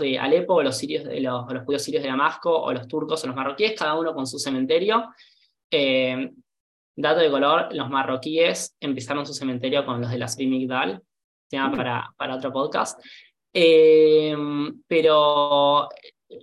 [0.00, 3.94] de Alepo, o los, judíos sirios de Damasco, o los turcos o los marroquíes, cada
[3.94, 5.08] uno con su cementerio.
[5.70, 6.32] Eh,
[6.96, 11.02] dato de color, los marroquíes empezaron su cementerio con los de la Migdal,
[11.52, 13.00] para, para otro podcast.
[13.52, 14.34] Eh,
[14.86, 15.88] pero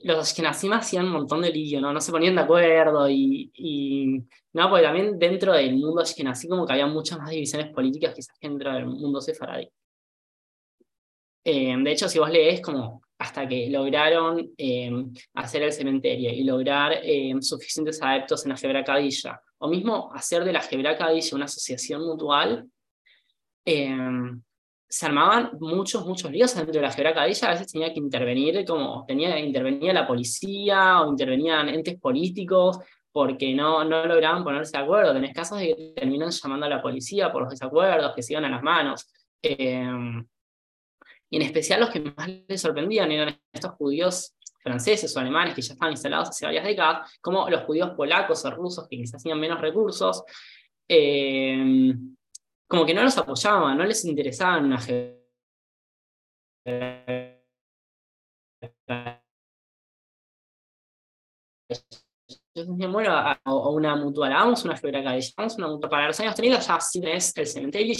[0.03, 1.91] los ashkenazim hacían un montón de lío, ¿no?
[1.91, 6.65] No se ponían de acuerdo y, y no, porque también dentro del mundo ashkenazí como
[6.65, 9.69] que había muchas más divisiones políticas quizás que dentro del mundo sefaradí.
[11.43, 14.91] Eh, de hecho, si vos lees como hasta que lograron eh,
[15.33, 17.01] hacer el cementerio y lograr
[17.41, 22.05] suficientes adeptos en la Gebra Cadilla, o mismo hacer de la Gebra Cadilla una asociación
[22.05, 22.69] mutual,
[24.89, 29.05] se armaban muchos, muchos líos dentro de la Cadilla, a veces tenía que intervenir, como
[29.07, 32.79] tenía, intervenía la policía o intervenían entes políticos
[33.11, 35.13] porque no, no lograban ponerse de acuerdo.
[35.13, 38.45] Tenés casos de que terminan llamando a la policía por los desacuerdos, que se iban
[38.45, 39.11] a las manos.
[39.41, 40.25] Em,
[41.29, 45.61] y en especial los que más les sorprendían eran estos judíos franceses o alemanes que
[45.61, 49.39] ya estaban instalados hace varias décadas, como los judíos polacos o rusos que quizás tenían
[49.39, 50.23] menos recursos.
[50.87, 51.93] Eh,
[52.69, 54.79] como que no los apoyaban, no les interesaba una
[62.91, 63.13] bueno,
[63.45, 65.89] o una mutual, hagamos una fibra una mutual.
[65.89, 67.95] Para los años 30 ya sí tenés el cementerio.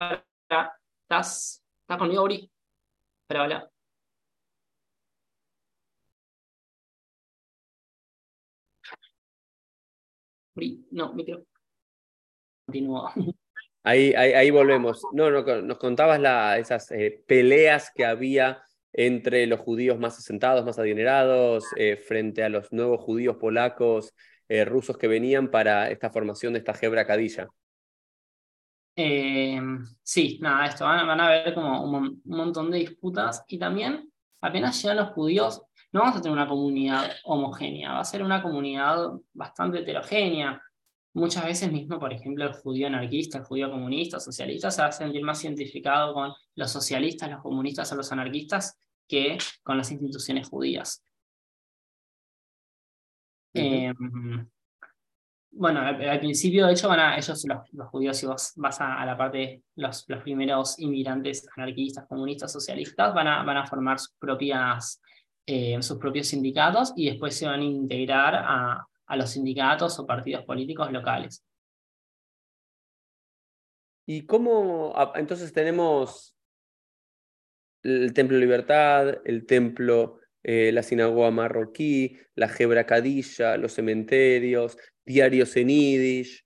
[0.00, 2.50] ¿Estás, ¿Estás conmigo, Uri?
[3.28, 3.70] Para hablar.
[10.90, 11.44] No, micro.
[12.66, 13.12] Continúa.
[13.84, 15.02] Ahí, ahí, volvemos.
[15.12, 20.64] No, no, nos contabas la, esas eh, peleas que había entre los judíos más asentados,
[20.64, 24.12] más adinerados, eh, frente a los nuevos judíos polacos,
[24.48, 27.48] eh, rusos que venían para esta formación de esta Gebra Cadilla.
[30.02, 34.98] sí, nada, esto van, a haber como un, montón de disputas y también apenas llegan
[34.98, 39.80] los judíos no vamos a tener una comunidad homogénea, va a ser una comunidad bastante
[39.80, 40.62] heterogénea.
[41.14, 44.92] muchas veces mismo, por ejemplo, el judío anarquista, el judío comunista, socialista, se va a
[44.92, 50.48] sentir más identificado con los socialistas, los comunistas o los anarquistas que con las instituciones
[50.48, 51.02] judías.
[53.54, 53.94] Em,
[55.50, 59.16] bueno, al, principio, de hecho, van a, ellos, los, judíos, si vos vas a, la
[59.16, 65.00] parte, los, los primeros inmigrantes anarquistas, comunistas, socialistas, van a, van a formar sus, propias,
[65.50, 70.06] eh, sus propios sindicatos y después se van a integrar a, a los sindicatos o
[70.06, 71.42] partidos políticos locales.
[74.06, 74.92] ¿Y cómo?
[75.14, 76.36] Entonces tenemos
[77.82, 85.56] el Templo Libertad, el Templo, eh, la Sinagoga Marroquí, la Hebra Cadilla, los cementerios, diarios
[85.56, 86.44] en Yiddish.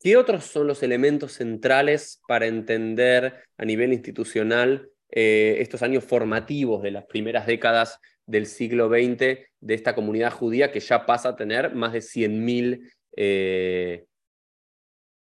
[0.00, 6.82] ¿Qué otros son los elementos centrales para entender a nivel institucional eh, estos años formativos
[6.82, 9.18] de las primeras décadas del siglo XX
[9.60, 14.06] de esta comunidad judía que ya pasa a tener más de 100.000 eh,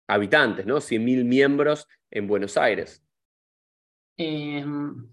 [0.07, 0.77] habitantes, ¿no?
[0.77, 3.03] 100.000 miembros en Buenos Aires.
[4.19, 5.09] Em,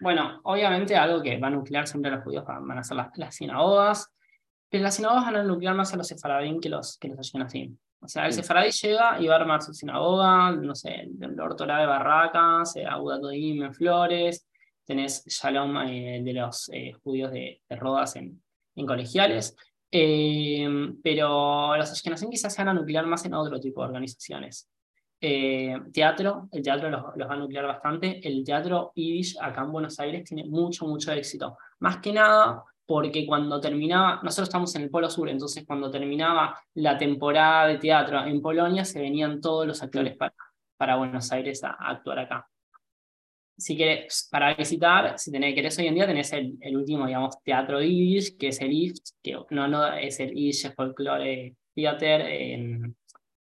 [0.00, 3.34] bueno, obviamente algo que va a nuclear siempre a los judíos van, a ser las,
[3.34, 4.12] sinagogas,
[4.68, 7.74] pero las sinagogas van a nuclear más a los sefaradín que los, que los así.
[8.00, 11.80] O sea, el sefaradí llega y va a armar su sinagoga, no sé, el Ortorá
[11.80, 14.46] de Barracas, Agudadoim en Flores,
[14.84, 18.40] tenés Shalom eh, de los eh, judíos de, Rodas en,
[18.76, 19.56] en colegiales,
[19.90, 20.68] eh,
[21.02, 24.70] pero los Ashkenazim quizás se van a nuclear más en otro tipo de organizaciones.
[25.20, 28.20] Eh, teatro, el teatro los, va a nuclear bastante.
[28.26, 31.56] El teatro Yiddish acá en Buenos Aires tiene mucho, mucho éxito.
[31.80, 36.58] Más que nada porque cuando terminaba, nosotros estamos en el Polo Sur, entonces cuando terminaba
[36.72, 40.32] la temporada de teatro en Polonia, se venían todos los actores para,
[40.74, 42.48] para Buenos Aires a, actuar acá.
[43.58, 47.34] Si querés, para visitar, si tenés, querés hoy en día, tenés el, el último, digamos,
[47.42, 52.96] teatro Yiddish, que es el IFT, que no, no es el Yiddish Folklore Theater en,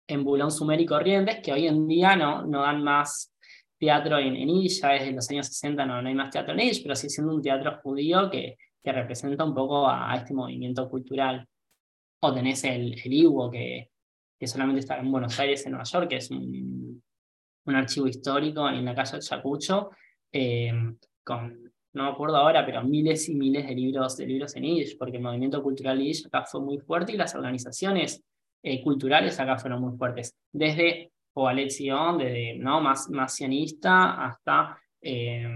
[0.06, 3.30] en Bulón Sumer y Corrientes, que hoy en día no, no dan más
[3.78, 6.82] teatro en, en ya desde los años 60 no, no hay más teatro en Ish,
[6.82, 11.46] pero sí siendo un teatro judío que, que representa un poco a, este movimiento cultural.
[12.20, 13.90] O tenés el, el Iwo, que,
[14.38, 17.02] que solamente está en Buenos Aires, en Nueva York, que es un,
[17.68, 19.90] un archivo histórico en la calle del Chacucho,
[20.32, 20.72] eh,
[21.22, 24.96] con, no me acuerdo ahora, pero miles y miles de libros, de libros en Ish,
[24.96, 28.22] porque el movimiento cultural Ish acá fue muy fuerte y las organizaciones
[28.62, 32.80] eh, culturales acá fueron muy fuertes, desde Poaletzion, desde ¿no?
[32.80, 35.46] más, más sionista, hasta, eh,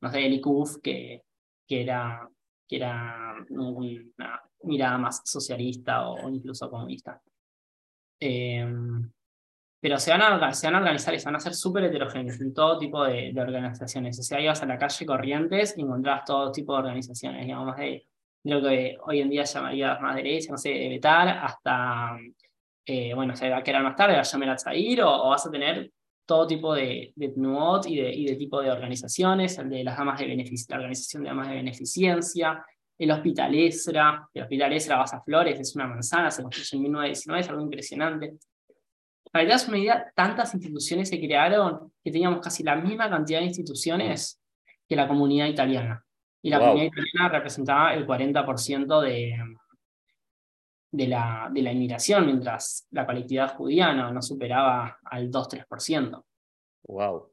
[0.00, 1.22] no sé, el ICUF, que,
[1.66, 2.28] que era,
[2.72, 7.20] que era una mirada más socialista o, incluso comunista.
[8.18, 8.66] Eh,
[9.78, 12.40] pero se van, a, se van a organizar y se van a hacer súper heterogéneos
[12.40, 14.18] en todo tipo de, organizaciones.
[14.18, 18.06] O sea, ibas a la calle Corrientes y encontrás todo tipo de organizaciones, digamos, de,
[18.42, 22.16] de lo que hoy en día llamaría más derecha, no sé, de Betar, hasta
[22.86, 25.46] eh, bueno, se va a quedar más tarde, va a llamar a o, o, vas
[25.46, 25.90] a tener
[26.26, 27.32] todo tipo de, de
[27.86, 31.28] y de, y de tipo de organizaciones, el de las damas de la organización de
[31.28, 32.64] damas de beneficencia,
[32.98, 37.40] el Hospital Esra, el Hospital Esra Basa Flores, es una manzana, se construyó en 1919,
[37.40, 38.34] es algo impresionante.
[39.30, 43.08] Para que te das una idea, tantas instituciones se crearon que teníamos casi la misma
[43.08, 44.40] cantidad de instituciones
[44.88, 46.04] que la comunidad italiana.
[46.42, 49.36] Y la comunidad italiana representaba el 40% de,
[50.92, 56.22] de la, de la inmigración, mientras la colectividad judía no, superaba al 2-3%.
[56.84, 57.32] Wow.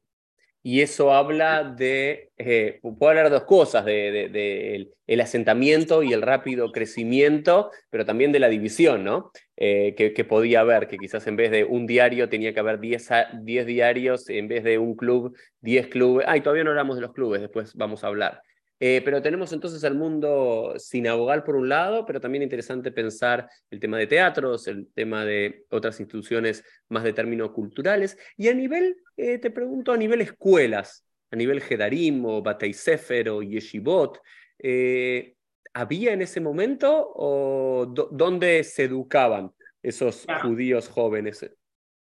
[0.62, 6.12] Y eso habla de, eh, puedo hablar de dos cosas, de, de, el, asentamiento y
[6.12, 9.32] el rápido crecimiento, pero también de la división, ¿no?
[9.56, 12.80] Eh, que, que, podía haber, que quizás en vez de un diario tenía que haber
[12.80, 13.10] 10,
[13.42, 16.26] 10 diarios, en vez de un club, 10 clubes.
[16.30, 18.42] Ay, todavía no hablamos de los clubes, después vamos a hablar.
[18.80, 23.80] Eh, pero tenemos entonces el mundo sinagogal por un lado, pero también interesante pensar el
[23.80, 28.18] tema de teatros, el tema de otras instituciones más de términos culturales.
[28.38, 33.30] Y a nivel, eh, te pregunto, a nivel escuelas, a nivel Gedarim o Batei Sefer
[33.30, 34.20] o Yeshivot,
[34.58, 35.36] eh,
[35.74, 39.52] ¿había en ese momento o dónde se educaban
[39.84, 41.46] esos judíos jóvenes?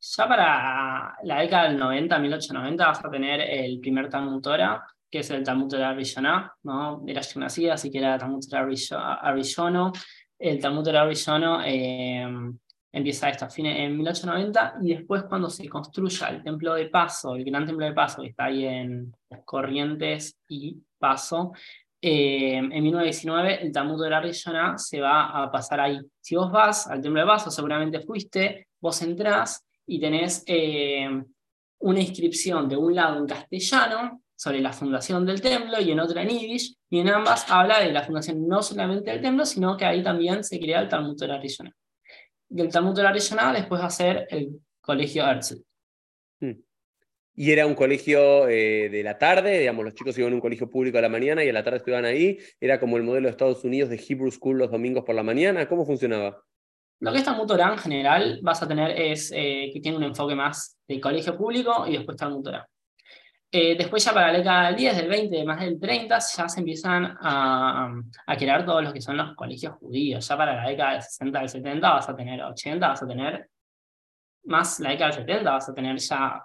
[0.02, 5.18] Ya para la década del 90, 1890, vas a tener el primer Talmud Torah, que
[5.20, 7.02] es el Talmud de Rishoná, ¿no?
[7.06, 9.92] Era nacida, así que era Talmud Arishono.
[10.38, 12.26] El Talmud de Arishono eh,
[12.92, 17.44] empieza a fines en 1890 y después cuando se construya el templo de Paso, el
[17.44, 19.12] gran templo de Paso que está ahí en
[19.44, 21.52] Corrientes y Paso,
[22.02, 26.00] eh, en 1919 el Talmud de la se va a pasar ahí.
[26.20, 31.08] Si vos vas al templo de Paso, seguramente fuiste, vos entrás y tenés eh,
[31.80, 36.22] una inscripción de un lado en castellano sobre la fundación del templo y en otra
[36.22, 39.84] en Yiddish, y en ambas habla de la fundación no solamente del templo, sino que
[39.84, 41.38] ahí también se crea el Talmud Torah
[42.48, 45.62] del Talmud Torah Regional después va a ser el colegio Herzl.
[46.40, 46.54] Hmm.
[47.34, 50.70] Y era un colegio eh, de la tarde, digamos, los chicos iban a un colegio
[50.70, 52.38] público a la mañana y a la tarde estudiaban ahí.
[52.58, 55.68] Era como el modelo de Estados Unidos de Hebrew School los domingos por la mañana.
[55.68, 56.42] ¿Cómo funcionaba?
[57.00, 60.34] Lo que es Talmud Torah en general vas a tener es que tiene un enfoque
[60.34, 62.66] más de colegio público y después Talmud Torah.
[63.52, 66.60] Eh, después ya para la década del 10, del 20, más del 30, ya se
[66.60, 67.92] empiezan a,
[68.26, 70.26] a, crear todos los que son los colegios judíos.
[70.28, 73.50] Ya para la década del 60, del 70 vas a tener 80, vas a tener
[74.44, 76.44] más la década del 70, vas a tener ya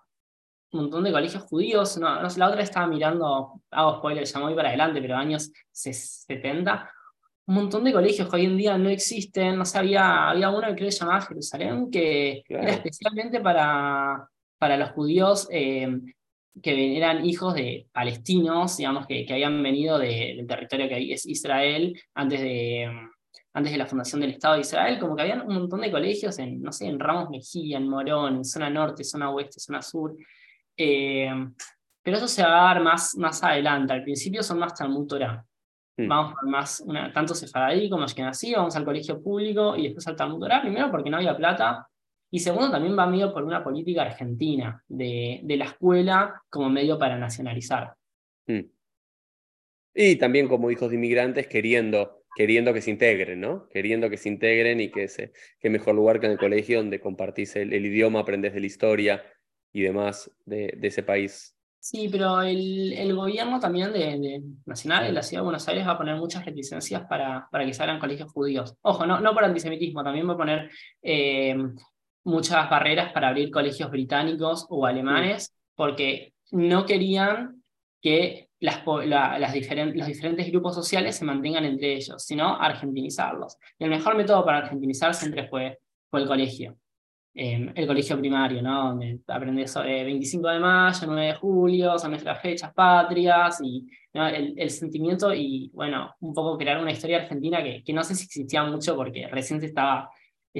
[0.72, 1.96] un montón de colegios judíos.
[2.00, 6.92] No, no la otra estaba mirando, hago spoiler, ya muy para adelante, pero años 70.
[7.48, 9.58] Un montón de colegios que hoy en día no existen.
[9.58, 14.28] No sé, había, había uno que creo que se llamaba Jerusalén, que era especialmente para,
[14.58, 15.48] para los judíos.
[15.52, 15.88] Eh,
[16.62, 22.00] que eran hijos de palestinos, digamos, que, que habían venido del territorio que es Israel
[22.14, 22.90] antes de,
[23.54, 26.38] antes de la fundación del Estado de Israel, como que habían un montón de colegios
[26.40, 30.16] en, no sé, en Ramos Mejía, en Morón, en zona norte, zona oeste, zona sur.
[30.78, 31.30] Eh,
[32.02, 33.94] pero eso se va a dar más, más adelante.
[33.94, 35.44] Al principio son más Talmud Torah.
[35.98, 36.08] Hmm.
[36.08, 40.16] Vamos por más, una, tanto Sefaradí como Ashkenazí, vamos al colegio público y después al
[40.16, 41.88] Talmud Torah, primero porque no había plata
[42.32, 46.98] y segundo, también va medio por una política argentina de, de la escuela como medio
[46.98, 47.94] para nacionalizar.
[48.48, 48.66] Hmm.
[49.94, 53.70] Y también como hijos de inmigrantes queriendo, queriendo que se integren, ¿no?
[53.70, 57.00] Queriendo que se integren y que, se, que mejor lugar que en el colegio donde
[57.00, 59.24] compartís el, idioma, aprendes de la historia
[59.72, 61.56] y demás de, de ese país.
[61.80, 65.92] Sí, pero el, el gobierno también de, nacional de la ciudad de Buenos Aires va
[65.92, 68.76] a poner muchas reticencias para, para que se hagan colegios judíos.
[68.82, 70.72] Ojo, no, no por antisemitismo, también va a poner
[71.04, 71.56] eh,
[72.26, 77.64] muchas barreras para abrir colegios británicos o alemanes, porque no querían
[78.02, 79.56] que las, las
[79.96, 83.58] los diferentes grupos sociales se mantengan entre ellos, sino argentinizarlos.
[83.80, 86.78] Y el mejor método para argentinizar siempre fue, fue el colegio.
[87.38, 88.90] Em, el colegio primario, ¿no?
[88.90, 94.54] donde aprendes sobre 25 de mayo, 9 de julio, son nuestras fechas patrias y el,
[94.58, 98.24] el, sentimiento y, bueno, un poco crear una historia argentina que, que no sé si
[98.24, 100.10] existía mucho porque recién se estaba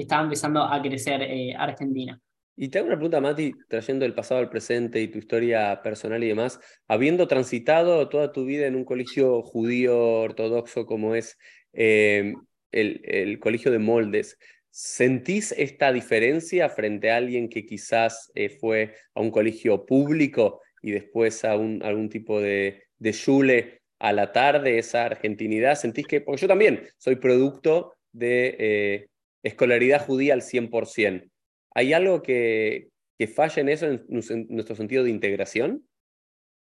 [0.02, 2.20] estaba empezando a crecer eh, Argentina.
[2.58, 6.24] Y te hago una pregunta, Mati, trayendo el pasado al presente y tu historia personal
[6.24, 11.36] y demás, habiendo transitado toda tu vida en un colegio judío ortodoxo como es
[11.74, 12.32] eh,
[12.72, 14.38] el, colegio de Moldes,
[14.70, 20.92] ¿sentís esta diferencia frente a alguien que quizás eh, fue a un colegio público y
[20.92, 25.74] después a algún tipo de, de a la tarde, esa argentinidad?
[25.74, 29.08] ¿Sentís que, porque yo también soy producto de
[29.46, 31.30] escolaridad judía al 100%.
[31.74, 34.04] ¿Hay algo que, que falla en eso, en,
[34.48, 35.86] nuestro sentido de integración?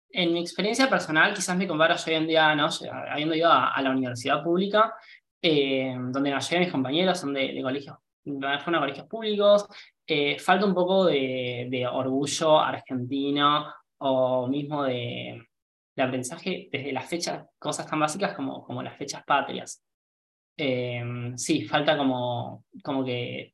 [0.09, 2.69] En mi experiencia personal, quizás me comparo hoy en día, ¿no?
[3.09, 4.93] habiendo ido a, la universidad pública,
[5.41, 9.67] eh, donde la mis compañeros son de, colegios, fueron colegios públicos,
[10.07, 15.41] eh, falta un poco de, de, orgullo argentino o mismo de,
[15.95, 19.83] de, aprendizaje desde las fechas, cosas tan básicas como, como las fechas patrias.
[20.57, 23.53] Em, sí, falta como, como que,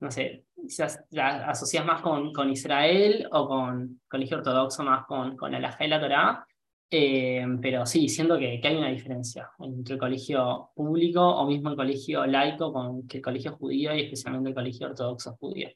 [0.00, 5.36] no sé, quizás la asocias más con, con Israel o con colegio ortodoxo más con,
[5.36, 6.46] con la y la Torah,
[6.90, 11.70] em, pero sí, siento que, que, hay una diferencia entre el colegio público o mismo
[11.70, 15.68] el colegio laico con que el colegio judío y especialmente el colegio ortodoxo judío.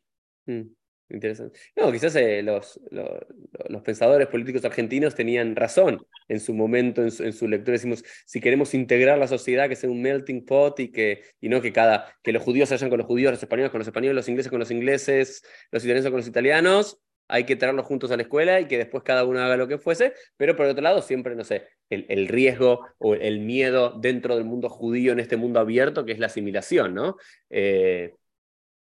[0.46, 0.62] Mm.
[1.10, 1.58] Interesante.
[1.76, 7.48] No, quizás eh, los, los, pensadores políticos argentinos tenían razón en su momento, en su,
[7.48, 7.72] lectura.
[7.72, 11.60] Decimos, si queremos integrar la sociedad, que sea un melting pot y, que, y no
[11.60, 14.14] que, cada, que los judíos se vayan con los judíos, los españoles con los españoles,
[14.14, 15.42] los ingleses con los ingleses,
[15.72, 19.02] los italianos con los italianos, hay que traerlos juntos a la escuela y que después
[19.02, 22.28] cada uno haga lo que fuese, pero por otro lado siempre, no sé, el, el,
[22.28, 26.26] riesgo o el miedo dentro del mundo judío, en este mundo abierto, que es la
[26.26, 27.16] asimilación, ¿no?
[27.48, 28.14] Eh,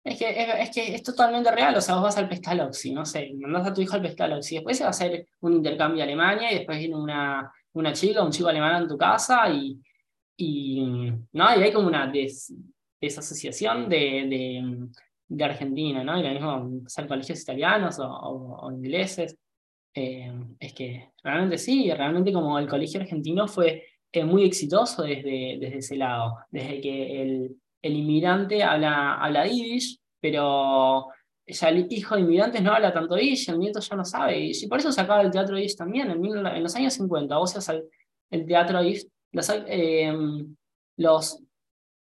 [0.07, 3.33] es que, es, que es totalmente real, o sea, vos vas al Pestalozzi, no sé,
[3.39, 6.53] mandás a tu hijo al Pestalozzi, después se va a hacer un intercambio a Alemania
[6.53, 9.81] y después viene una, una chica, un chico alemán en tu casa y,
[10.37, 11.59] y, ¿no?
[11.59, 12.13] y hay como una
[13.01, 14.89] desasociación de, de,
[15.27, 16.19] de, Argentina, ¿no?
[16.19, 19.37] Y lo mismo ser colegios italianos o, o, ingleses.
[19.93, 25.57] Eh, es que realmente sí, realmente como el colegio argentino fue eh, muy exitoso desde,
[25.59, 31.09] desde ese lado, desde que el el inmigrante habla, habla yiddish, pero
[31.47, 34.67] ya el hijo de inmigrantes no habla tanto yiddish, el nieto ya no sabe y
[34.67, 37.81] por eso se acaba el teatro yiddish también, en, los años 50, vos sea,
[38.31, 39.07] el teatro yiddish,
[39.67, 40.57] em,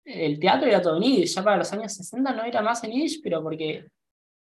[0.04, 2.92] el teatro era todo en yiddish, ya para los años 60 no era más en
[2.92, 3.86] yiddish, pero porque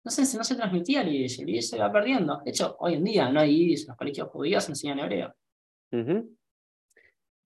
[0.03, 2.41] no sé, no se transmitía el yiddish, el yiddish se va perdiendo.
[2.43, 5.33] De hecho, hoy en día no hay yiddish, los colegios judíos enseñan hebreo.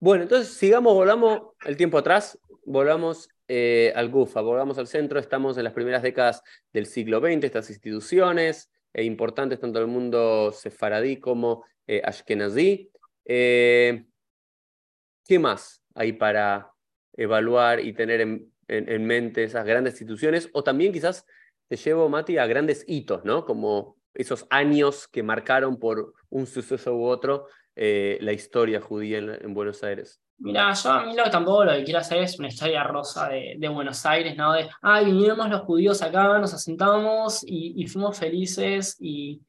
[0.00, 5.56] Bueno, entonces sigamos, volvamos el tiempo atrás, volvamos eh, al GUFA, volvamos al centro, estamos
[5.56, 6.42] en las primeras décadas
[6.72, 12.90] del siglo XX, estas instituciones e importantes tanto en el mundo sefaradí como eh, ashkenazí.
[13.24, 14.04] Eh,
[15.24, 16.72] ¿Qué más hay para
[17.12, 20.48] evaluar y tener en, en, mente esas grandes instituciones?
[20.52, 21.24] O también quizás
[21.68, 23.44] te llevo, Mati, a grandes hitos, ¿no?
[23.44, 29.84] Como esos años que marcaron por un suceso u otro la historia judía en Buenos
[29.84, 30.20] Aires.
[30.38, 33.68] Mira, yo a mí lo tampoco lo que quiero hacer es una historia rosa de,
[33.68, 34.52] Buenos Aires, ¿no?
[34.52, 38.96] De, ay, vinimos los judíos acá, nos asentamos y, fuimos felices.
[39.00, 39.40] Y,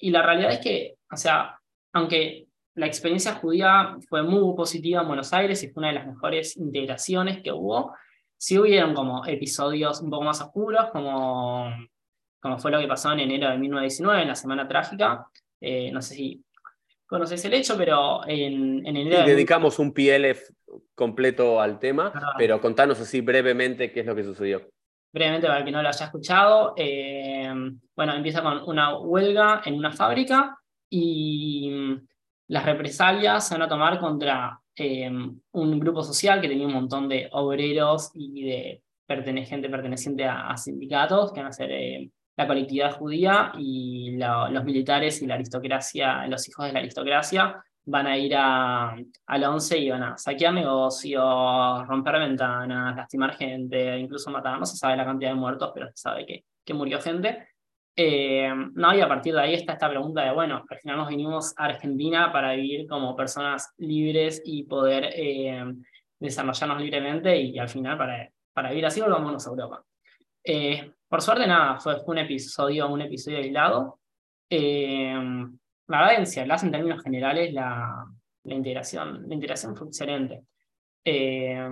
[0.00, 1.58] la realidad es que, o sea,
[1.94, 6.06] aunque la experiencia judía fue muy positiva en Buenos Aires y fue una de las
[6.06, 7.94] mejores integraciones que hubo,
[8.36, 11.72] sí hubieron como episodios un poco más oscuros, como,
[12.40, 15.26] como fue lo que pasó en enero de 1919, en la Semana Trágica.
[15.58, 16.44] Eh, no sé si
[17.06, 19.26] conoces el hecho, pero en, en el...
[19.26, 20.50] dedicamos un PLF
[20.94, 24.62] completo al tema, pero contanos así brevemente qué es lo que sucedió.
[25.12, 27.52] Brevemente, para el que no lo haya escuchado, eh,
[27.94, 30.58] bueno, empieza con una huelga en una fábrica
[30.90, 31.70] y
[32.48, 35.08] las represalias se van a tomar contra eh,
[35.52, 38.82] un grupo social que tenía un montón de obreros y de
[39.46, 45.22] gente perteneciente a, sindicatos, que van a ser eh, la colectividad judía y los militares
[45.22, 49.90] y la aristocracia, los hijos de la aristocracia, van a ir a, al 11 y
[49.90, 54.58] van a saquear negocios, romper ventanas, lastimar gente, incluso matar.
[54.58, 57.48] No se sabe la cantidad de muertos, pero se sabe que, que murió gente.
[57.96, 61.08] Eh, no, y a partir de ahí está esta pregunta de, bueno, al final nos
[61.08, 65.64] vinimos a Argentina para vivir como personas libres y poder eh,
[66.18, 69.84] desarrollarnos libremente y, al final para, para vivir así volvamos a Europa.
[70.42, 74.00] Eh, por suerte, nada, fue, un episodio, un episodio aislado.
[74.50, 75.14] Eh,
[75.86, 78.04] la verdad, en si hablas en términos generales, la,
[78.42, 80.42] la, integración, la integración fue excelente.
[81.04, 81.70] Eh,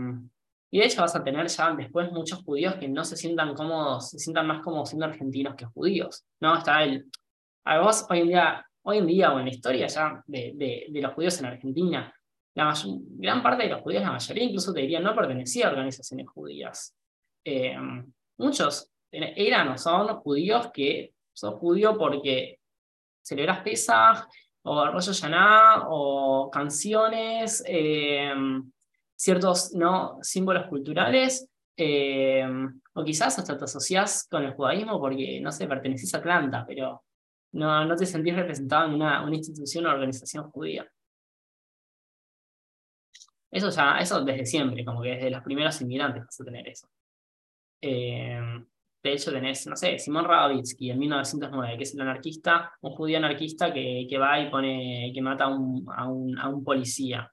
[0.70, 4.10] y de hecho vas a tener ya después muchos judíos que no se sientan cómodos,
[4.10, 6.24] se sientan más cómodos siendo argentinos que judíos.
[6.38, 6.56] ¿no?
[6.56, 7.10] Está el,
[7.64, 10.52] además, hoy en día, hoy en día o en la historia ya de,
[10.88, 12.14] de, los judíos en Argentina,
[12.54, 16.28] la gran parte de los judíos, la mayoría incluso te diría, no pertenecía a organizaciones
[16.28, 16.94] judías.
[17.44, 17.76] Eh,
[18.38, 22.58] muchos eran o son judíos que son judíos porque
[23.22, 24.26] celebras Pesach
[24.62, 28.32] o Rosh Hashanah o canciones, eh,
[29.14, 30.18] ciertos ¿no?
[30.22, 32.46] símbolos culturales, eh,
[32.94, 37.04] o quizás hasta te asocias con el judaísmo porque, no sé, perteneces a Atlanta, pero
[37.52, 40.90] no, no te sentís representado en una, una institución o organización judía.
[43.50, 46.88] Eso ya, eso desde siempre, como que desde los primeros inmigrantes vas a tener eso.
[47.80, 48.64] Eh,
[49.02, 53.18] de hecho, tenés, no sé, Simón Radovitsky en 1909, que es el anarquista, un judío
[53.18, 57.30] anarquista que, que va y pone, que mata a un, a un, a un policía.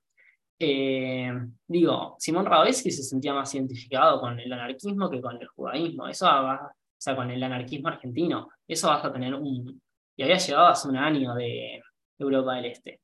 [0.61, 1.31] Eh,
[1.67, 6.07] digo, Simón Radovitsky se sentía más identificado con el anarquismo que con el judaísmo.
[6.07, 8.49] Eso va, o sea, con el anarquismo argentino.
[8.67, 9.81] Eso vas a tener un.
[10.17, 11.81] Y había llegado hace un año de
[12.17, 12.99] Europa del Este.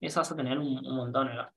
[0.00, 1.52] Eso vas a tener un, montón acá.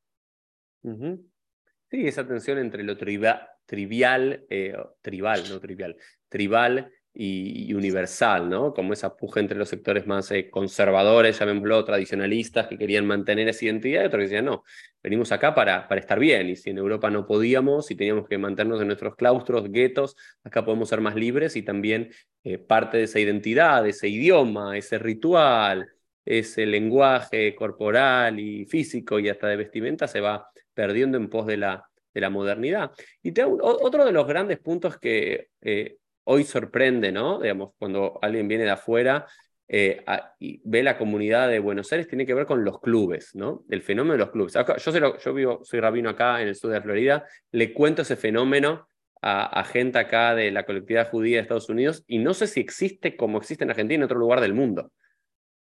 [1.90, 8.74] Sí, esa tensión entre lo trivial, eh, tribal, no trivial, tribal y, universal, ¿no?
[8.76, 13.66] Como esa puja entre los sectores más eh, conservadores, llamémoslo, tradicionalistas, que querían mantener esa
[13.66, 14.64] identidad, y otros que decían, no,
[15.02, 18.38] venimos acá para, para estar bien, y si en Europa no podíamos, y teníamos que
[18.38, 22.12] mantenernos en nuestros claustros, guetos, acá podemos ser más libres, y también
[22.44, 25.90] eh, parte de esa identidad, ese idioma, ese ritual,
[26.24, 30.48] ese lenguaje corporal y físico y hasta de vestimenta se va
[30.80, 32.91] perdiendo en pos de la, de la modernidad.
[33.21, 37.41] Y otro de los grandes puntos que eh, hoy sorprende, ¿no?
[37.41, 39.25] Digamos, cuando alguien viene de afuera
[39.67, 40.01] eh,
[40.39, 43.65] y ve la comunidad de Buenos Aires, tiene que ver con los clubes, ¿no?
[43.69, 44.53] El fenómeno de los clubes.
[44.53, 48.15] yo, soy, yo vivo, soy rabino acá en el sur de Florida, le cuento ese
[48.15, 48.88] fenómeno
[49.21, 53.17] a, gente acá de la colectividad judía de Estados Unidos y no sé si existe
[53.17, 54.93] como existe en Argentina en otro lugar del mundo.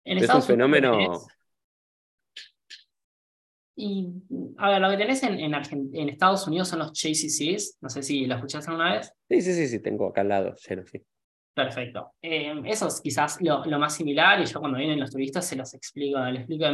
[0.04, 1.26] es un fenómeno...
[3.82, 4.12] Y
[4.58, 7.78] a ver, lo que tenés en, en, Estados Unidos son los JCCs.
[7.80, 9.12] No sé si lo escuchaste alguna vez.
[9.26, 11.00] Sí, sí, sí, sí, tengo acá al lado, lleno, sí.
[11.54, 12.12] Perfecto.
[12.20, 15.56] Eh, eso es quizás lo, lo, más similar y yo cuando vienen los turistas se
[15.56, 16.18] los explico.
[16.20, 16.66] Les explico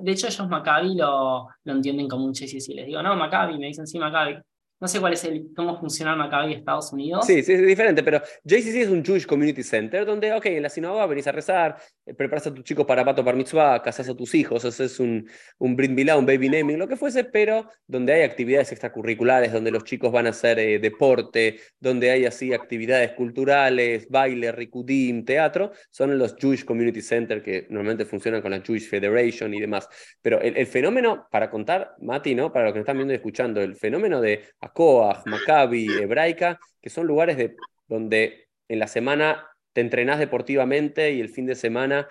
[0.00, 2.74] de hecho, ellos Maccabi lo, lo entienden como un JCC.
[2.74, 4.36] Les digo, no, Maccabi, me dicen sí, Maccabi.
[4.80, 7.26] No sé cuál es el, cómo funciona Maccabi Estados Unidos.
[7.26, 10.70] Sí, sí, es diferente, pero JCC es un Jewish Community Center donde, ok, en la
[10.70, 11.76] sinagoga venís a rezar,
[12.06, 15.28] eh, preparas a tus chicos para pato, para mitzvah, casas a tus hijos, haces un,
[15.58, 19.84] un brit un baby naming, lo que fuese, pero donde hay actividades extracurriculares, donde los
[19.84, 26.18] chicos van a hacer eh, deporte, donde hay así actividades culturales, baile, ricudim, teatro, son
[26.18, 29.86] los Jewish Community Center que normalmente funcionan con la Jewish Federation y demás.
[30.22, 32.50] Pero el, el fenómeno, para contar, Mati, ¿no?
[32.50, 36.90] Para los que nos están viendo y escuchando, el fenómeno de Acoa, Maccabi, Hebraica, que
[36.90, 37.56] son lugares de,
[37.88, 42.08] donde en la semana te entrenás deportivamente y el fin de semana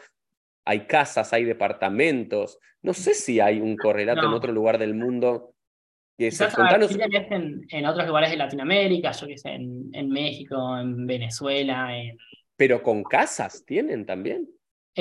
[0.65, 2.59] hay casas, hay departamentos.
[2.81, 5.55] No sé si hay un correlato en otro lugar del mundo.
[6.17, 11.89] Que en, en, otros lugares de Latinoamérica, yo que sé, en, México, en Venezuela.
[12.57, 14.49] Pero con casas tienen también.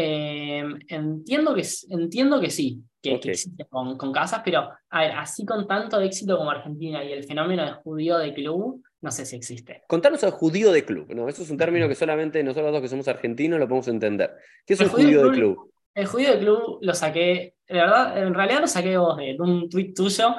[0.01, 5.44] Eh, entiendo, que, entiendo que sí, que, existe con, con, casas, pero a ver, así
[5.44, 9.34] con tanto éxito como Argentina y el fenómeno de judío de club, no sé si
[9.34, 9.82] existe.
[9.88, 11.28] Contanos al judío de club, ¿no?
[11.28, 14.36] Eso es un término que solamente nosotros dos que somos argentinos lo podemos entender.
[14.64, 15.72] ¿Qué es el, judío, de club?
[15.92, 19.68] El judío de club lo saqué, de verdad, en realidad lo saqué vos de, un
[19.68, 20.36] tuit tuyo,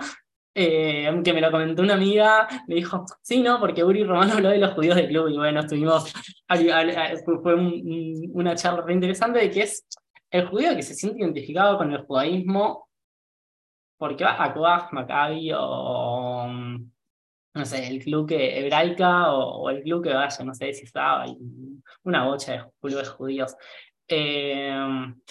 [0.54, 4.50] eh, que me lo comentó una amiga, me dijo, sí, no, porque Uri Romano habló
[4.50, 6.14] de los judíos de club, y bueno, estuvimos,
[7.44, 9.86] fue una charla re interesante de que es
[10.32, 12.88] el judío que se siente identificado con el judaísmo
[13.98, 16.48] porque va a Koach, Maccabi o
[17.54, 21.26] no sé, el club que hebraica o, el club que vaya, no sé si estaba,
[22.04, 23.56] una bocha de clubes judíos.
[24.12, 24.74] Eh,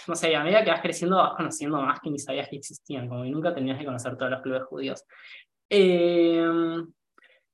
[0.06, 3.08] no sé, a medida que vas creciendo vas conociendo más que ni sabías que existían,
[3.08, 5.04] como que nunca tenías que conocer todos los clubes judíos.
[5.68, 6.46] Eh,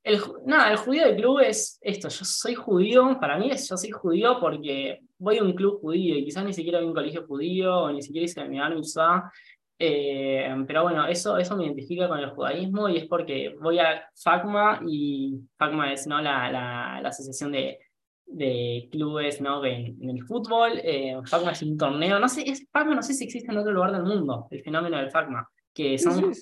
[0.05, 3.79] el, nada, el judío de club es esto, yo soy judío, para mí es yo
[3.79, 6.95] soy judío porque voy a un club judío y quizás ni siquiera voy a un
[6.95, 9.33] colegio judío o ni siquiera hice mi mitzvah,
[9.79, 14.07] eh, pero bueno, eso, eso me identifica con el judaísmo y es porque voy a
[14.15, 16.21] FACMA y FACMA es ¿no?
[16.21, 17.79] la, la, la asociación de,
[18.27, 19.65] de, clubes ¿no?
[19.65, 20.81] en, en el fútbol.
[20.83, 23.73] Eh, FACMA es un torneo, no sé, es, FACMA no sé si existe en otro
[23.73, 26.33] lugar del mundo, el fenómeno del FACMA, que son,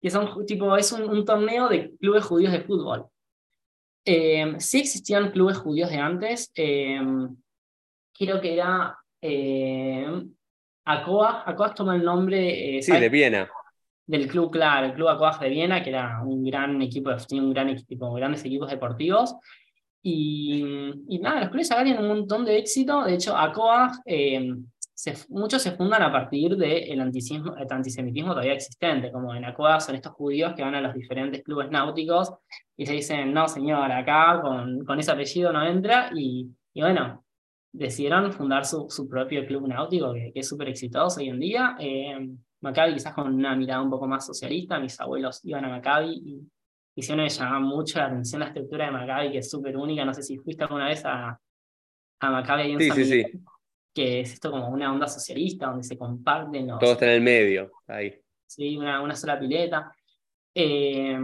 [0.00, 3.06] que son tipo, es un, un, torneo de clubes judíos de fútbol.
[4.04, 7.00] Eh, sí existían clubes judíos de antes, eh,
[8.12, 8.98] creo que era...
[9.20, 10.24] Eh,
[10.84, 12.78] Acoa, Acoa toma el nombre.
[12.78, 13.48] Eh, sí, de Viena.
[14.06, 17.52] Del club, claro, el club Acoa de Viena, que era un gran equipo, tenía un
[17.52, 19.36] gran equipo, grandes equipos deportivos.
[20.02, 20.64] Y,
[21.08, 23.04] y nada, los clubes acá tienen un montón de éxito.
[23.04, 24.54] De hecho, Acoa, eh,
[25.28, 30.12] muchos se fundan a partir del el antisemitismo todavía existente, como en Acoa son estos
[30.12, 32.32] judíos que van a los diferentes clubes náuticos
[32.76, 36.10] y se dicen, no señor, acá con, con ese apellido no entra.
[36.14, 37.24] Y, y bueno,
[37.72, 41.76] decidieron fundar su, su propio club náutico, que, es súper exitoso hoy en día.
[41.80, 42.28] Eh,
[42.60, 46.40] Maccabi quizás con una mirada un poco más socialista, mis abuelos iban a Maccabi y
[46.94, 50.04] hicieron me llamaba mucho la atención la estructura de Maccabi, que es súper única.
[50.04, 51.38] No sé si fuiste alguna vez a,
[52.20, 53.24] a Maccabi sí, sí, sí.
[53.94, 56.78] que es esto como una onda socialista, donde se comparten los...
[56.78, 58.14] Todo está en el medio, ahí.
[58.46, 59.94] Sí, una, una sola pileta.
[60.54, 61.18] Eh,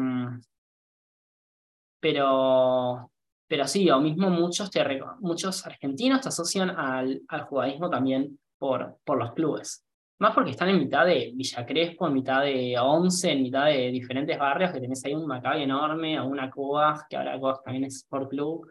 [2.00, 3.10] pero
[3.48, 8.98] pero sí, o mismo muchos, te, muchos argentinos te asocian al, al judaísmo también por,
[9.04, 9.86] por los clubes.
[10.18, 13.90] Más porque están en mitad de Villa Crespo, en mitad de Once, en mitad de
[13.90, 17.84] diferentes barrios, que tenés ahí un Maccabi enorme, o una Coag, que ahora Coag también
[17.84, 18.68] es por club.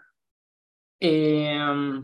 [0.99, 2.03] Em,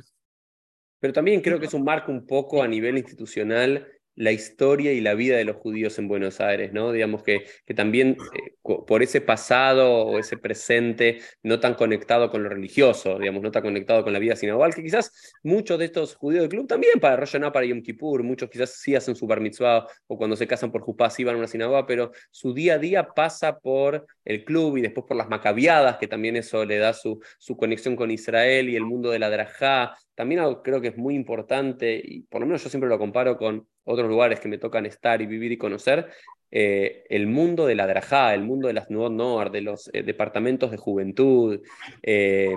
[0.99, 3.85] Pero también creo que es un marco un poco a nivel institucional
[4.15, 6.91] la historia y la vida de los judíos en Buenos Aires, ¿no?
[6.91, 12.43] Digamos que, que también eh, por ese pasado o ese presente no tan conectado con
[12.43, 15.11] lo religioso, digamos, no tan conectado con la vida sinagogal, que quizás
[15.43, 18.95] muchos de estos judíos del club también para Rosh para Yom Kippur, muchos quizás sí
[18.95, 21.85] hacen su bar mitzvah o cuando se casan por Jupá sí van a una sinagoga,
[21.85, 26.07] pero su día a día pasa por el club y después por las macabiadas, que
[26.07, 29.95] también eso le da su, su conexión con Israel y el mundo de la drajá,
[30.15, 33.67] también creo que es muy importante, y por lo menos yo siempre lo comparo con
[33.83, 36.09] otros lugares que me tocan estar y vivir y conocer,
[36.55, 40.03] eh, el mundo de la Drajá, el mundo de las Nuevas Noar, de los eh,
[40.03, 41.61] departamentos de juventud.
[42.03, 42.53] Eh,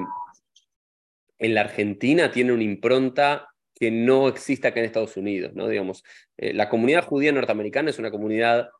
[1.39, 5.69] en la Argentina tiene una impronta que no existe acá en Estados Unidos, ¿no?
[5.69, 6.03] Digamos,
[6.37, 8.71] la comunidad judía norteamericana es una comunidad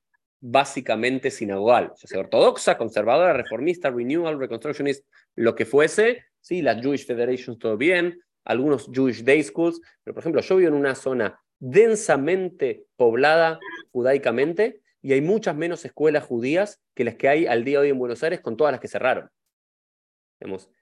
[0.41, 7.07] básicamente sinagogal, o sea, ortodoxa, conservadora, reformista, renewal, reconstructionist, lo que fuese, sí, las Jewish
[7.07, 11.39] Federations todo bien, algunos Jewish Day Schools, pero por ejemplo, yo vivo en una zona
[11.59, 13.59] densamente poblada
[13.93, 17.91] judaicamente y hay muchas menos escuelas judías que las que hay al día de hoy
[17.91, 19.31] en Buenos Aires con todas las que cerraron.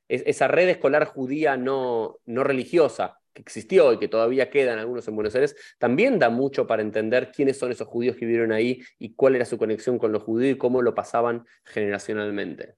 [0.08, 5.16] esa red escolar judía no, no religiosa que existió y que todavía quedan algunos en
[5.16, 9.14] Buenos Aires, también da mucho para entender quiénes son esos judíos que vivieron ahí y
[9.14, 12.76] cuál era su conexión con los judíos y cómo lo pasaban generacionalmente.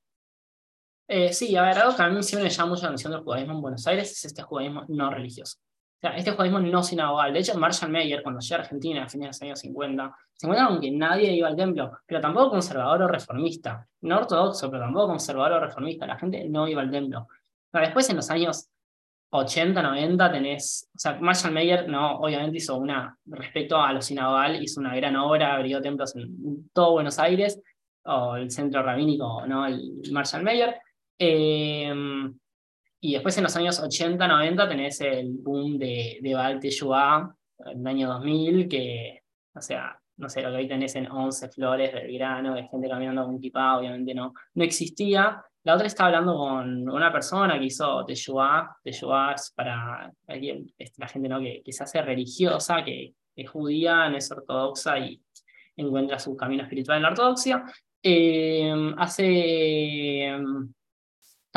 [1.08, 3.22] Eh, sí, a ver, algo que a mí siempre me llama mucho la atención del
[3.22, 5.58] judaísmo en Buenos Aires es este judaísmo no religioso.
[5.60, 7.32] O sea, este judaísmo no sinagogal.
[7.32, 10.46] De hecho, Marshall Mayer, cuando llegó a Argentina a fines de los años 50, se
[10.46, 13.86] encuentra que nadie iba al templo, pero tampoco conservador o reformista.
[14.02, 16.06] No ortodoxo, pero tampoco conservador o reformista.
[16.06, 17.28] La gente no iba al templo.
[17.70, 18.68] Pero después, en los años
[19.30, 20.90] 80, 90, tenés.
[20.94, 23.16] O sea, Marshall Mayer, no, obviamente hizo una.
[23.26, 27.62] Respecto a lo sinagogal, hizo una gran obra, abrió templos en todo Buenos Aires
[28.04, 29.66] o el centro rabínico, ¿no?
[29.66, 30.76] el Marshall Mayer.
[31.18, 32.38] Em,
[33.00, 37.86] y después en los años 80, 90 tenés el boom de, de Baal en el
[37.86, 39.22] año 2000, que,
[39.54, 42.88] o sea, no sé, lo que hoy tenés en 11 flores del grano, de gente
[42.88, 45.42] caminando con kipá, obviamente no, no existía.
[45.64, 51.28] La otra está hablando con una persona que hizo Teshuvah, Teshuvah es para la gente
[51.28, 51.40] ¿no?
[51.40, 55.20] que, que se hace religiosa, que es judía, no es ortodoxa y
[55.76, 57.64] encuentra su camino espiritual en la ortodoxia.
[58.02, 60.36] Eh, hace,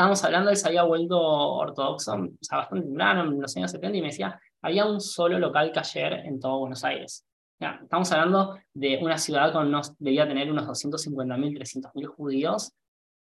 [0.00, 3.98] estábamos hablando, él se había vuelto ortodoxo, o sea, bastante temprano, en los años 70,
[3.98, 7.26] y me decía, había un solo local ayer en todo Buenos Aires.
[7.58, 11.58] estamos hablando de una ciudad con unos, debía tener unos 250.000,
[11.92, 12.72] 300.000 judíos,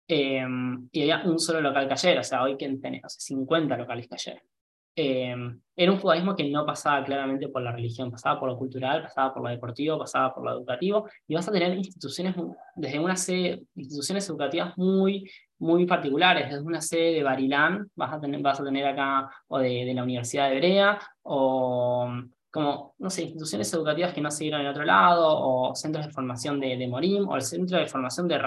[0.07, 0.45] eh,
[0.93, 4.41] y había un solo local ayer, o sea, hoy que tenemos 50 locales ayer.
[4.95, 5.35] Eh,
[5.75, 9.33] era un judaísmo que no pasaba claramente por la religión, pasaba por lo cultural, pasaba
[9.33, 12.35] por lo deportivo, pasaba por lo educativo, y vas a tener instituciones,
[12.75, 15.29] desde una sede, instituciones educativas muy,
[15.59, 19.59] muy particulares, desde una sede de Barilán, vas a tener, vas a tener acá, o
[19.59, 22.11] de, la Universidad de Hebrea, o
[22.51, 26.11] como, no sé, instituciones educativas que no se dieron en otro lado, o centros de
[26.11, 28.39] formación de, Morim, o el centro de formación de,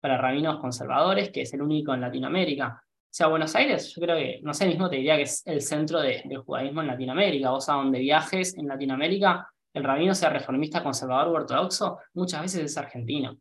[0.00, 2.82] para rabinos conservadores, que es el único en Latinoamérica.
[2.82, 5.60] O sea, Buenos Aires, yo creo que, no sé, mismo te diría que es el
[5.60, 7.50] centro de, del judaísmo en Latinoamérica.
[7.50, 12.64] Vos a donde viajes en Latinoamérica, el rabino sea reformista, conservador o ortodoxo, muchas veces
[12.64, 13.36] es argentino.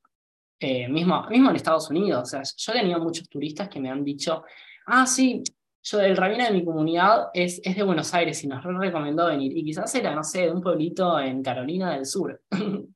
[0.60, 3.89] Eh, mismo, mismo en Estados Unidos, o sea, yo he tenido muchos turistas que me
[3.89, 4.43] han dicho,
[4.88, 5.41] ah, sí,
[5.82, 9.57] yo, el rabino de mi comunidad es, es de Buenos Aires y nos recomendó venir.
[9.57, 12.41] Y quizás era, no sé, de un pueblito en Carolina del Sur.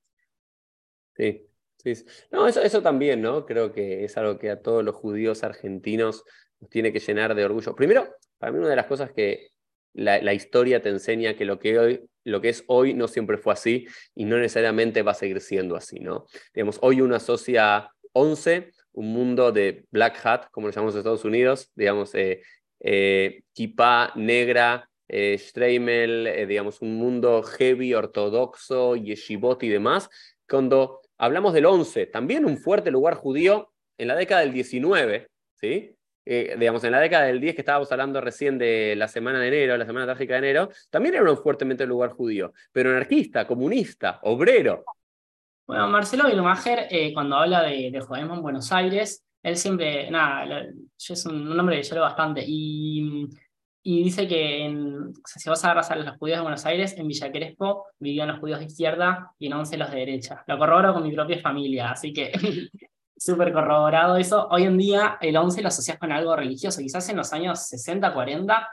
[1.15, 1.47] sí,
[1.77, 1.93] sí.
[2.31, 3.45] No, eso, eso también, ¿no?
[3.45, 6.25] Creo que es algo que a todos los judíos argentinos
[6.69, 7.75] tiene que llenar de orgullo.
[7.75, 8.07] Primero,
[8.37, 9.52] para mí una de las cosas que
[9.93, 13.53] la, historia te enseña que lo que, hoy, lo que es hoy no siempre fue
[13.53, 16.25] así y no necesariamente va a seguir siendo así, ¿no?
[16.53, 21.25] Digamos, hoy uno asocia 11, un mundo de black hat, como lo llamamos en Estados
[21.25, 22.41] Unidos, digamos, eh,
[22.79, 23.43] eh
[24.15, 30.09] negra, eh, Streimel, eh, digamos, un mundo heavy, ortodoxo, yeshivot y demás.
[30.47, 35.95] Cuando hablamos del 11, también un fuerte lugar judío en la década del 19, ¿sí?
[36.25, 39.47] Eh, digamos, en la década del 10 que estábamos hablando recién de la semana de
[39.47, 44.19] enero, la semana trágica de enero, también era un fuertemente lugar judío, pero anarquista, comunista,
[44.23, 44.85] obrero.
[45.67, 50.65] Bueno, Marcelo Vilmacher, eh, cuando habla de, de judaísmo en Buenos Aires, él siempre, nada,
[50.97, 53.27] es un, hombre que yo leo bastante, y,
[53.83, 57.07] y dice que en, si vas a abrazar a los judíos de Buenos Aires, en
[57.07, 60.43] Villa Crespo vivían los judíos de izquierda y en Once los de derecha.
[60.47, 62.31] Lo corroboro con mi propia familia, así que
[63.23, 64.47] súper corroborado eso.
[64.49, 66.81] Hoy en día el 11 lo asocias con algo religioso.
[66.81, 68.69] Quizás en los años 60, 40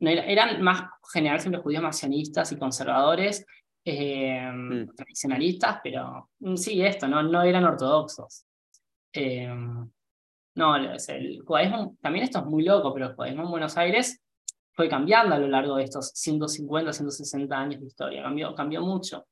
[0.00, 3.46] eran más general siempre judíos marcionistas y conservadores,
[3.84, 4.94] eh, mm.
[4.96, 8.44] tradicionalistas, pero mm, sí, esto, no, no eran ortodoxos.
[9.12, 9.48] Eh,
[10.56, 14.20] no, el judaísmo, también esto es muy loco, pero el judaísmo en Buenos Aires
[14.72, 19.26] fue cambiando a lo largo de estos 150, 160 años de historia, cambió, cambió mucho.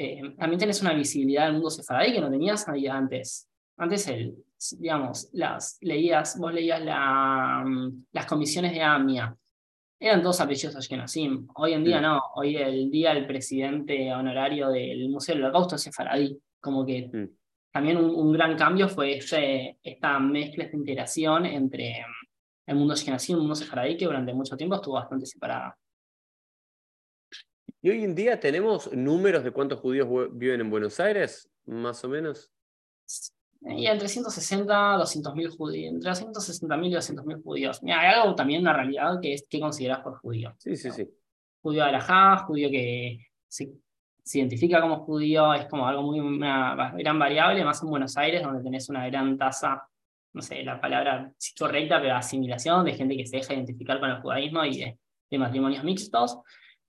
[0.00, 3.48] Eh, también tenés una visibilidad del mundo sefaradí que no tenías antes.
[3.76, 4.36] Antes, el,
[4.78, 9.36] digamos, las, leías, vos leías la, mm, las comisiones de AMIA,
[10.00, 11.48] eran todos apellidos Ashkenazim.
[11.56, 15.82] Hoy en día no, hoy el día el presidente honorario del Museo del Holocausto es
[15.82, 16.38] sefaradí.
[16.60, 17.10] Como que
[17.72, 22.26] también un, gran cambio fue esta mezcla, esta integración entre mm,
[22.66, 25.76] el mundo Ashkenazim y el mundo sefaradí que durante mucho tiempo estuvo bastante separada.
[27.80, 32.08] ¿Y hoy en día tenemos números de cuántos judíos viven en Buenos Aires, más o
[32.08, 32.50] menos?
[33.60, 37.82] Y entre 160 200 mil judíos, entre 160 mil y 200 mil judíos.
[37.82, 40.54] Mira, hay algo también, una realidad, que es qué consideras por judío.
[40.58, 41.08] Sí, sí, sí.
[41.62, 43.70] Judío de Alajá, judío que se,
[44.34, 48.62] identifica como judío, es como algo muy, una gran variable, más en Buenos Aires, donde
[48.62, 49.88] tenés una gran tasa,
[50.32, 54.20] no sé, la palabra correcta, pero asimilación de gente que se deja identificar con el
[54.20, 54.96] judaísmo y
[55.30, 56.38] de matrimonios mixtos.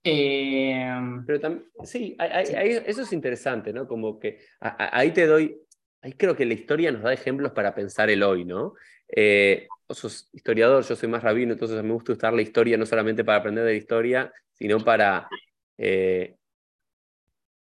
[0.02, 3.86] Em, Pero también, sí, eso es interesante, ¿no?
[3.86, 5.60] Como que ahí te doy,
[6.00, 8.74] ahí creo que la historia nos da ejemplos para pensar el hoy, ¿no?
[9.08, 12.86] Eh, vos sos historiador, yo soy más rabino, entonces me gusta usar la historia no
[12.86, 15.28] solamente para aprender de la historia, sino para
[15.76, 16.36] eh,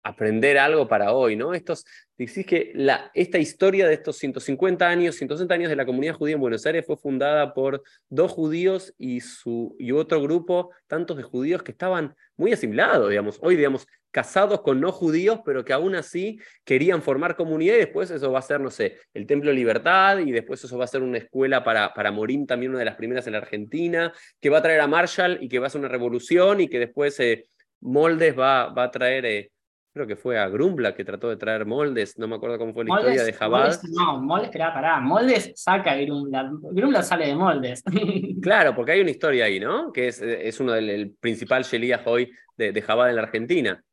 [0.04, 1.54] aprender algo para hoy, ¿no?
[1.54, 1.86] Estos,
[2.18, 2.74] decís que
[3.14, 6.86] esta historia de estos 150 años, 160 años de la comunidad judía en Buenos Aires
[6.86, 12.16] fue fundada por dos judíos y, su, y otro grupo, tantos de judíos que estaban
[12.36, 17.36] muy asimilados, digamos, hoy, digamos, casados con no judíos, pero que aún así querían formar
[17.36, 20.78] comunidad y después eso va a ser, no sé, el Templo Libertad y después eso
[20.78, 23.40] va a ser una escuela para, para Morín, también una de las primeras en la
[23.40, 26.68] Argentina, que va a traer a Marshall y que va a ser una revolución y
[26.68, 27.46] que después eh,
[27.80, 29.26] Moldes va, va a traer...
[29.26, 29.53] Eh,
[29.94, 32.84] creo que fue a Grumbla que trató de traer moldes, no me acuerdo cómo fue
[32.84, 33.78] la historia de Jabal.
[33.92, 37.84] no, moldes, espera, pará, moldes saca a Grumbla, Grumbla sale de moldes.
[38.42, 39.94] claro, porque hay una historia ahí, ¿no?
[39.94, 43.84] Que es, es uno del principal Sheliach hoy de, de Jabal en la Argentina.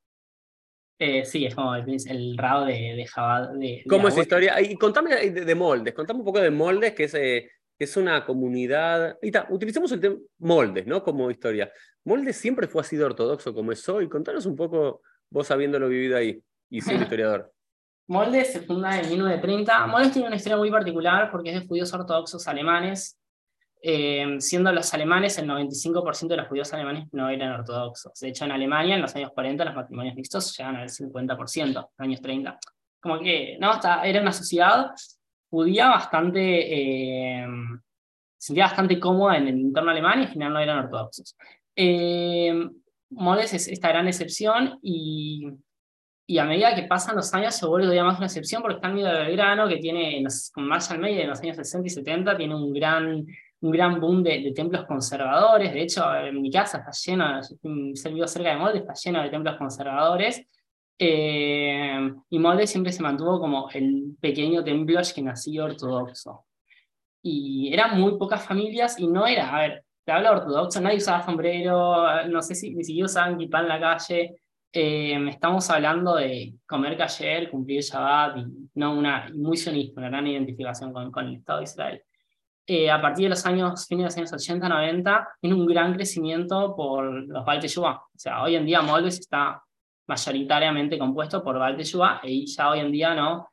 [0.99, 3.59] Eh, sí, es como el, el rabo de, de Jabal.
[3.59, 4.61] De, ¿Cómo es la historia?
[4.61, 9.19] Y contame de, moldes, contame un poco de moldes, que es, eh, es una comunidad.
[9.21, 11.03] Y utilicemos el tema moldes, ¿no?
[11.03, 11.71] Como historia.
[12.05, 14.09] Moldes siempre fue así de ortodoxo como es hoy.
[14.09, 17.53] Contanos un poco vos habiéndolo vivido ahí y siendo historiador.
[18.09, 19.87] Moldes se funda en 1930.
[19.87, 23.17] Moldes tiene una historia muy particular porque es de judíos ortodoxos alemanes,
[23.83, 28.19] eh, siendo los alemanes el 95% de los judíos alemanes no eran ortodoxos.
[28.21, 31.75] De hecho, en Alemania, en los años 40, los matrimonios mixtos llegan al 50%, en
[31.75, 32.59] los años 30.
[33.01, 34.91] Como que, no, era una sociedad
[35.49, 36.43] judía bastante,
[37.43, 37.47] eh,
[38.37, 41.37] se sentía bastante cómoda en el entorno alemán y en general no eran ortodoxos.
[41.77, 42.69] Eh,
[43.11, 45.49] Moldes es esta gran excepción y,
[46.27, 48.89] y, a medida que pasan los años se vuelve todavía más una excepción porque está
[48.89, 52.37] en medio de Belgrano, que tiene, con Marshall Meyer en los años 60 y 70,
[52.37, 53.27] tiene un gran,
[53.61, 55.73] un gran boom de, templos conservadores.
[55.73, 59.31] De hecho, en mi casa está lleno, yo vivo cerca de Moldes, está lleno de
[59.31, 60.47] templos conservadores.
[61.03, 66.45] Eh, y Moldes siempre se mantuvo como el pequeño templo que nació ortodoxo.
[67.23, 71.23] Y eran muy pocas familias y no era, a ver, te hablo ortodoxo, nadie usaba
[71.23, 74.41] sombrero, no sé si ni siquiera usaban kippah en la calle.
[74.73, 78.45] Eh, estamos hablando de comer cayer, cumplir Shabbat, y
[78.75, 82.03] no una, muy sionista, una gran identificación con, con el Estado de Israel.
[82.67, 85.95] Eh, a partir de los años, fines de los años 80, 90, tiene un gran
[85.95, 89.63] crecimiento por los Baal O sea, hoy en día Moldes está
[90.09, 91.81] mayoritariamente compuesto por Baal
[92.25, 93.49] y ya hoy en día no,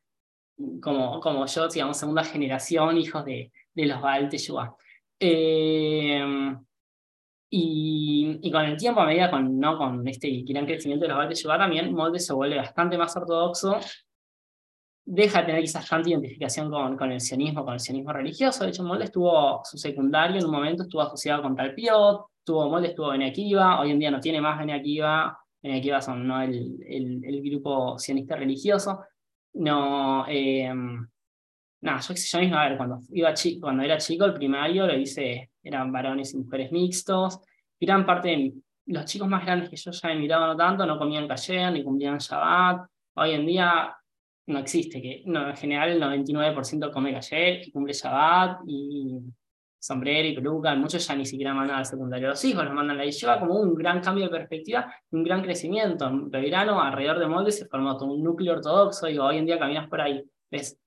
[0.82, 4.28] como, como yo, digamos, segunda generación, hijos de, de los Baal
[5.20, 6.56] eh,
[7.50, 9.78] y, con el tiempo, a medida con, ¿no?
[9.78, 13.80] con este gran crecimiento de los valores de también Molde se vuelve bastante más ortodoxo,
[15.06, 18.64] deja de tener quizás tanta identificación con, con el sionismo, con el sionismo religioso.
[18.64, 22.90] De hecho, Molde estuvo su secundario en un momento, estuvo asociado con Talpiot, tuvo, Molde
[22.90, 26.42] estuvo en Akiva, hoy en día no tiene más en Akiva, en son ¿no?
[26.42, 29.00] el, el, el, grupo sionista religioso.
[29.54, 30.72] No, eh,
[31.88, 35.52] nada, yo, yo mismo, a ver, cuando, iba cuando era chico, el primario lo hice,
[35.64, 37.40] eran varones y mujeres mixtos.
[37.80, 38.54] Gran parte de
[38.88, 41.84] los chicos más grandes que yo ya he mirado no tanto, no comían cayer ni
[41.84, 42.88] cumplían Shabbat.
[43.16, 43.96] Hoy en día
[44.48, 49.20] no existe, que en general el 99% come cayer y cumple Shabbat y
[49.80, 53.06] sombrero y peluca, muchos ya ni siquiera mandan al secundario los hijos, los mandan a
[53.06, 56.08] la lleva como un gran cambio de perspectiva, un gran crecimiento.
[56.08, 59.60] En Belgrano, alrededor de Molde, se formó todo un núcleo ortodoxo, digo, hoy en día
[59.60, 60.78] caminas por ahí, ves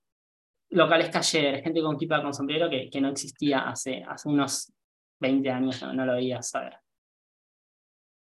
[0.71, 4.73] locales cayer, gente con kipa con sombrero que, que no existía hace, hace unos
[5.21, 6.77] 20 años, no, lo veía saber.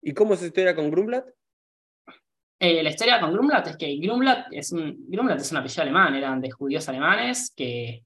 [0.01, 1.25] ¿Y cómo es su historia con Grumblat?
[2.59, 6.15] Eh, la historia con Grumblat es que Grumblat es un, Grumblat es un apellido alemán,
[6.15, 8.05] eran de judíos alemanes que,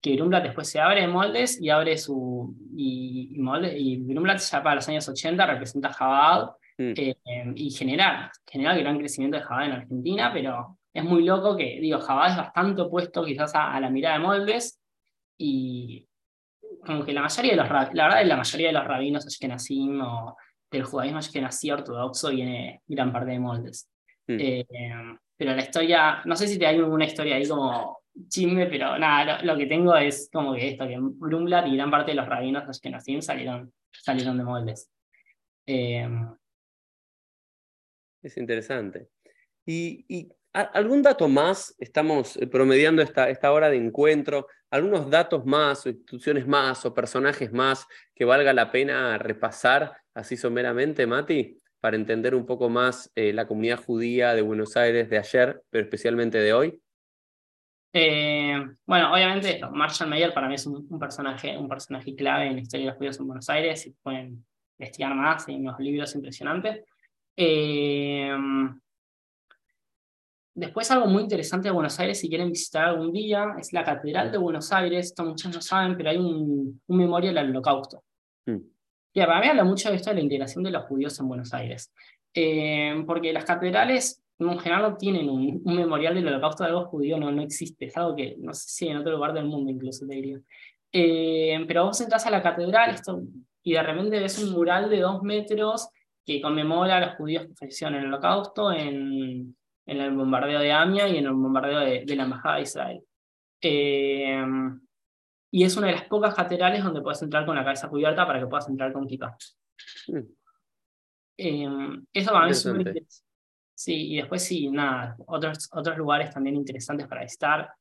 [0.00, 2.54] que Grumblat después se abre en moldes y abre su.
[2.76, 3.42] Y, y,
[3.76, 6.92] y Grumblat ya para los años 80 representa Jabal mm.
[6.96, 7.16] eh,
[7.56, 12.00] y genera, genera gran crecimiento de Jabal en Argentina, pero es muy loco que, digo,
[12.00, 14.80] Jabá es bastante opuesto quizás a, la mirada de Moldes
[15.38, 16.06] y
[16.84, 20.36] como que la mayoría de los, la verdad la mayoría de los rabinos ashkenazim o
[20.70, 23.88] del judaísmo ashkenazí ortodoxo viene gran parte de Moldes.
[24.26, 24.36] Hmm.
[24.40, 24.66] Eh,
[25.36, 29.40] pero la historia, no sé si te hay una historia ahí como chisme, pero nada,
[29.42, 32.68] lo, que tengo es como que esto, que Blumblad y gran parte de los rabinos
[32.68, 34.90] ashkenazim salieron, salieron de Moldes.
[35.64, 36.08] Eh,
[38.20, 39.10] es interesante.
[39.64, 40.28] Y, y
[40.58, 41.76] ¿Algún dato más?
[41.78, 44.48] Estamos eh, promediando esta, esta hora de encuentro.
[44.70, 50.36] ¿Algunos datos más, o instituciones más, o personajes más que valga la pena repasar así
[50.36, 55.18] someramente, Mati, para entender un poco más eh, la comunidad judía de Buenos Aires de
[55.18, 56.82] ayer, pero especialmente de hoy?
[57.92, 62.60] Eh, bueno, obviamente Marshall Mayer para mí es un, personaje, un personaje clave en la
[62.62, 64.44] historia de los judíos en Buenos Aires, y pueden
[64.76, 66.82] investigar más, hay unos libros impresionantes.
[70.58, 74.32] Después algo muy interesante de Buenos Aires, si quieren visitar algún día, es la Catedral
[74.32, 75.06] de Buenos Aires.
[75.06, 78.02] Esto muchos no saben, pero hay un, un memorial al holocausto.
[78.44, 78.56] Mm.
[79.12, 81.54] Y para mí habla mucho de esto de la integración de los judíos en Buenos
[81.54, 81.94] Aires.
[82.34, 87.18] Eh, porque las catedrales en general no tienen un, memorial del holocausto de algo judío,
[87.18, 87.86] no, no existe.
[87.86, 90.40] Es algo que no sé si en otro lugar del mundo incluso te diría.
[90.92, 93.22] Eh, pero vos entras a la catedral esto,
[93.62, 95.88] y de repente ves un mural de dos metros
[96.26, 99.56] que conmemora a los judíos que fallecieron en el holocausto en
[99.88, 103.02] en el bombardeo de Amia y en el bombardeo de, la Embajada de Israel.
[103.60, 104.44] Eh,
[105.50, 108.38] y es una de las pocas catedrales donde puedes entrar con la cabeza cubierta para
[108.38, 109.36] que puedas entrar con kippah.
[110.08, 110.18] Mm.
[111.38, 111.68] Eh,
[112.12, 113.24] eso para mí es
[113.74, 117.72] Sí, y después sí, nada, otros, otros lugares también interesantes para visitar.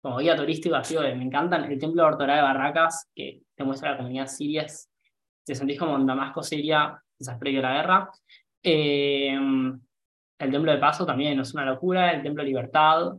[0.00, 1.70] Como guía turístico, así me encantan.
[1.70, 4.66] El Templo de Ortorá de Barracas, que te muestra la comunidad siria,
[5.44, 8.10] te sentís como en Damasco, Siria, quizás previo a la guerra.
[8.62, 9.38] Eh,
[10.38, 13.12] el Templo de Paso también es una locura, el Templo de Libertad,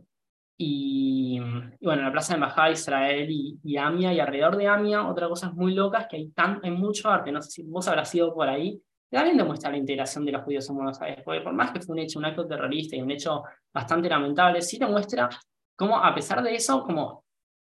[0.58, 1.38] y,
[1.82, 5.28] bueno, la Plaza de Embajada de Israel y, y, Amia, y alrededor de Amia, otra
[5.28, 8.14] cosa muy loca es que hay, tan, hay mucho arte, no sé si vos habrás
[8.14, 11.52] ido por ahí, también demuestra la integración de los judíos en Buenos Aires, porque por
[11.52, 13.42] más que fue un hecho, un acto terrorista y un hecho
[13.72, 15.28] bastante lamentable, sí demuestra
[15.76, 17.25] cómo a pesar de eso, como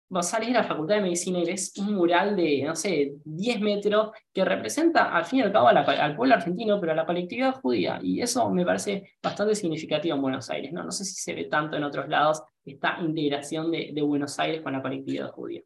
[0.09, 3.61] vos salís de la Facultad de Medicina y ves un mural de, no sé, 10
[3.61, 7.55] metros que representa al fin y al cabo al pueblo argentino, pero a la colectividad
[7.55, 7.99] judía.
[8.01, 10.71] Y eso me parece bastante significativo en Buenos Aires.
[10.71, 14.61] No, no sé si se ve tanto en otros lados esta integración de, Buenos Aires
[14.61, 15.61] con la colectividad judía.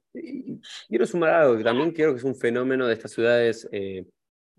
[0.87, 4.05] Quiero sumar algo que también creo que es un fenómeno de estas ciudades eh,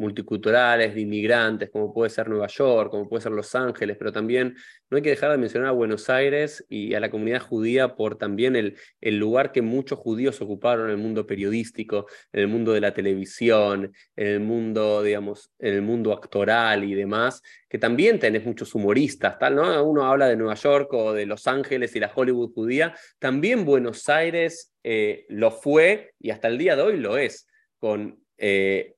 [0.00, 4.56] multiculturales, de inmigrantes, como puede ser Nueva York, como puede ser Los Ángeles, pero también
[4.88, 8.16] no hay que dejar de mencionar a Buenos Aires y a la comunidad judía por
[8.16, 12.72] también el, el lugar que muchos judíos ocuparon en el mundo periodístico, en el mundo
[12.72, 18.18] de la televisión, en el mundo, digamos, en el mundo actoral y demás, que también
[18.18, 19.84] tenés muchos humoristas, tal, ¿no?
[19.84, 24.08] Uno habla de Nueva York o de Los Ángeles y la Hollywood judía, también Buenos
[24.08, 27.46] Aires eh, lo fue y hasta el día de hoy lo es,
[27.78, 28.94] con eh,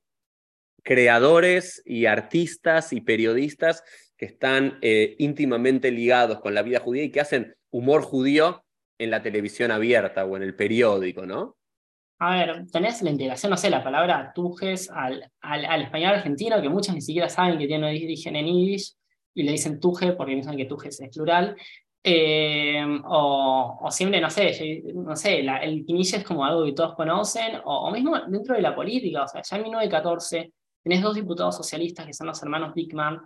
[0.83, 3.83] creadores y artistas y periodistas
[4.17, 8.63] que están eh, íntimamente ligados con la vida judía y que hacen humor judío
[8.99, 11.57] en la televisión abierta o en el periódico, ¿no?
[12.19, 16.69] A ver, tenés la integración, no sé, la palabra tujes al, al, español argentino, que
[16.69, 18.93] muchos ni siquiera saben que tiene origen en yiddish,
[19.33, 21.55] y le dicen tuje porque piensan que tujes es plural.
[22.05, 26.95] Eh, o, o, siempre, no sé, no sé, el quinille es como algo que todos
[26.95, 30.53] conocen, o, o, mismo dentro de la política, o sea, ya en 1914
[30.83, 33.21] tenés dos diputados socialistas que son los hermanos Dickman,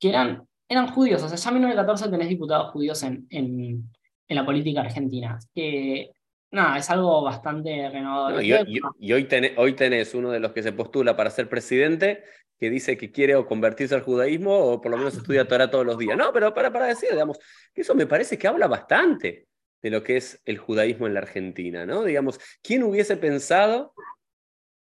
[0.00, 3.90] que eran, eran judíos, o sea, ya en 1914 tenés diputados judíos en, en,
[4.26, 5.38] en la política argentina.
[5.54, 6.10] Que,
[6.50, 8.42] nada, es algo bastante renovador.
[8.42, 12.24] y, hoy, tenés, hoy tenés uno de los que se postula para ser presidente
[12.58, 15.86] que dice que quiere o convertirse al judaísmo o por lo menos estudia Torah todos
[15.86, 16.16] los días.
[16.16, 17.38] No, pero para, para decir, digamos,
[17.72, 19.46] que eso me parece que habla bastante
[19.80, 22.02] de lo que es el judaísmo en la Argentina, ¿no?
[22.02, 23.94] Digamos, ¿quién hubiese pensado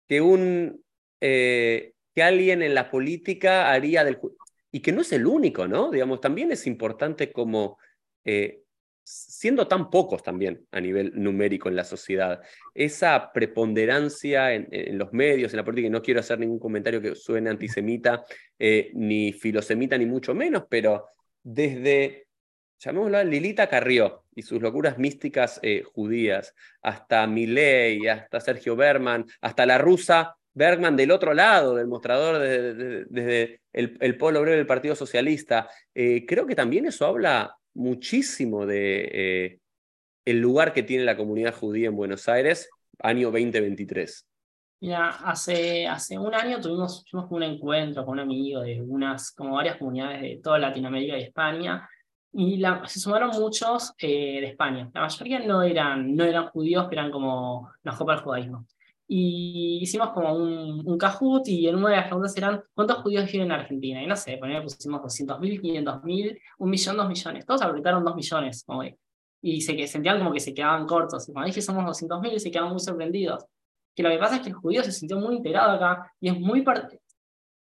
[0.08, 0.84] que un
[1.20, 4.18] eh, que alguien en la política haría del...
[4.72, 5.90] Y que no es el único, ¿no?
[5.90, 7.78] Digamos, también es importante como,
[8.24, 8.62] eh,
[9.02, 12.42] siendo tan pocos también a nivel numérico en la sociedad,
[12.74, 17.14] esa preponderancia en, los medios, en la política, y no quiero hacer ningún comentario que
[17.14, 18.24] suene antisemita,
[18.58, 21.06] eh, ni filosemita, ni mucho menos, pero
[21.42, 22.26] desde,
[22.78, 25.60] llamémoslo Lilita Carrió y sus locuras místicas
[25.94, 32.38] judías, hasta Milley, hasta Sergio Berman, hasta la rusa Bergman del otro lado del mostrador,
[32.38, 35.68] desde, el, el, polo obrero del Partido Socialista.
[35.94, 39.58] Eh, creo que también eso habla muchísimo de eh,
[40.24, 44.26] el lugar que tiene la comunidad judía en Buenos Aires, año 2023.
[44.80, 49.56] Mira, hace, hace un año tuvimos, tuvimos un encuentro con un amigo de unas, como
[49.56, 51.86] varias comunidades de toda Latinoamérica y España,
[52.32, 54.90] y se sumaron muchos eh, de España.
[54.94, 58.66] La mayoría no eran, no eran judíos, eran como los para el judaísmo
[59.08, 63.30] y hicimos como un, un Kahoot y en una de las preguntas eran ¿cuántos judíos
[63.30, 64.02] viven en Argentina?
[64.02, 67.46] Y no sé, por pusimos 200.000, 500.000, un millón, dos millones.
[67.46, 68.64] Todos apretaron dos millones.
[68.64, 68.82] Como,
[69.42, 71.28] y se sentían como que se quedaban cortos.
[71.28, 73.44] Y cuando dije somos 200.000 se quedaban muy sorprendidos.
[73.94, 76.38] Que lo que pasa es que el judío se sintió muy integrado acá y es
[76.38, 76.64] muy,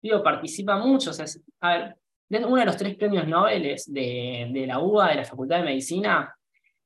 [0.01, 1.09] digo, participa mucho.
[1.09, 1.25] O sea,
[1.61, 1.97] a ver,
[2.29, 6.33] uno de los tres premios Nobel de, de la UBA, de la Facultad de Medicina,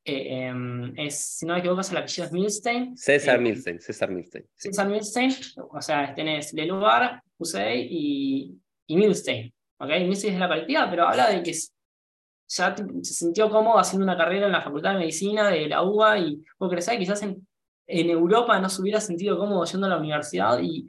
[0.10, 2.96] eh, em, es, si no me equivoco, el apellido es Milstein.
[2.96, 4.46] César eh, Milstein, César Milstein.
[4.56, 5.36] César Milstein,
[5.70, 9.54] o sea, tenés Leluar, Husey y, y Milstein.
[9.78, 10.06] ¿okay?
[10.06, 14.46] Milstein es la colectiva, pero habla de que ya se sintió cómodo haciendo una carrera
[14.46, 17.46] en la Facultad de Medicina de la UBA y vos crees quizás en,
[17.86, 20.86] en Europa no se hubiera sentido cómodo yendo a la universidad y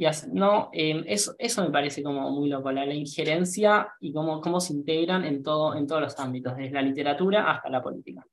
[0.00, 4.72] y no, eso, eso me parece como muy loco, la, injerencia y cómo, cómo se
[4.72, 8.24] integran en, todo, en todos los ámbitos, desde la literatura hasta la política.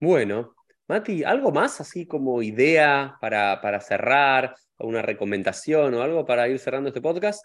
[0.00, 0.54] Bueno,
[0.86, 6.48] Mati, ¿algo más así como idea para, para cerrar, o una recomendación o algo para
[6.48, 7.44] ir cerrando este podcast?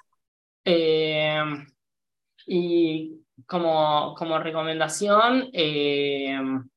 [0.63, 1.65] Em,
[2.45, 6.69] y como, como recomendación, em,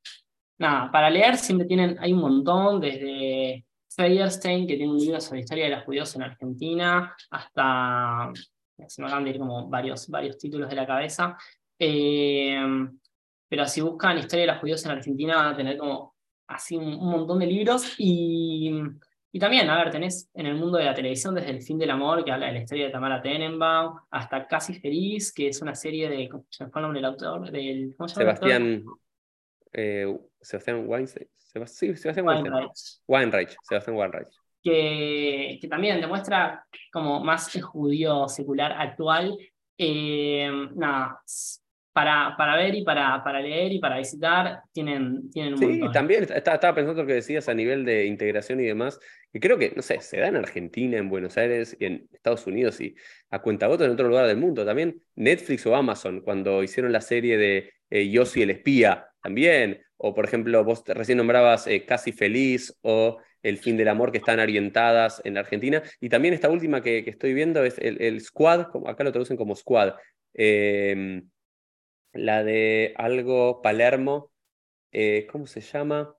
[0.57, 3.67] nada, para leer siempre tienen, hay un montón, desde
[4.01, 8.33] Feierstein, que tiene un libro sobre la historia de los judíos en Argentina, hasta,
[8.87, 11.37] se me acaban de ir como varios, varios títulos de la cabeza,
[11.79, 12.61] eh,
[13.49, 16.15] pero si buscan historia de los judíos en Argentina van a tener como
[16.47, 17.95] así un, montón de libros.
[17.99, 18.73] Y
[19.33, 21.91] Y también, a ver, tenés en el mundo de la televisión desde El fin del
[21.91, 25.75] amor, que habla de la historia de Tamara Tenenbaum, hasta Casi Feliz, que es una
[25.75, 28.85] serie de, se me fue el nombre del autor, del, ¿cómo se llama Sebastián,
[29.73, 30.07] eh,
[30.41, 31.29] Sebastián Weinstein,
[31.67, 32.55] sí, Sebastián Weinstein.
[33.07, 34.29] Weinreich, Sebastián Weinreich.
[34.63, 39.37] Que, que también demuestra como más el judío secular actual.
[39.79, 41.23] Eh, nada,
[41.93, 46.23] para, para ver y para, para leer y para visitar, tienen, tienen un Sí, también
[46.23, 49.01] estaba, estaba pensando lo que decías a nivel de integración y demás,
[49.33, 52.47] que creo que, no sé, se da en Argentina, en Buenos Aires y en Estados
[52.47, 52.95] Unidos y
[53.31, 54.65] a cuentagotas en otro lugar del mundo.
[54.65, 59.83] También Netflix o Amazon, cuando hicieron la serie de eh, Yo soy el espía, también.
[59.97, 64.19] O, por ejemplo, vos recién nombrabas eh, Casi Feliz o El fin del amor, que
[64.19, 65.83] están orientadas en Argentina.
[66.01, 69.37] Y también esta última que, que estoy viendo es el, el, Squad, acá lo traducen
[69.37, 69.95] como Squad.
[70.35, 71.23] Eh,
[72.13, 74.33] la de algo Palermo,
[74.93, 76.17] eh, ¿cómo se llama?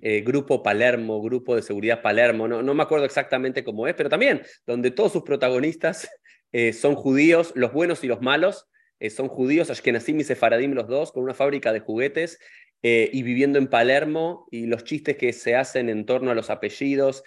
[0.00, 4.08] Eh, grupo Palermo, Grupo de Seguridad Palermo, no, no me acuerdo exactamente cómo es, pero
[4.08, 6.08] también donde todos sus protagonistas
[6.74, 8.66] son judíos, los buenos y los malos,
[9.10, 12.38] son judíos, Ashkenazim y Sefaradim los dos, con una fábrica de juguetes
[12.84, 17.22] y viviendo en Palermo y los chistes que se hacen en torno a los apellidos.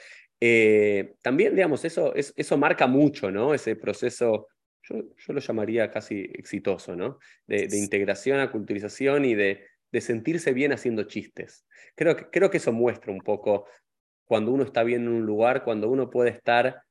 [1.21, 3.53] también, digamos, eso, eso marca mucho, ¿no?
[3.53, 4.47] Ese proceso
[4.89, 7.19] yo, lo llamaría casi exitoso, ¿no?
[7.47, 11.65] De, integración, aculturización y de, de, sentirse bien haciendo chistes.
[11.95, 13.65] Creo creo que eso muestra un poco
[14.25, 16.81] cuando uno está bien en un lugar, cuando uno puede estar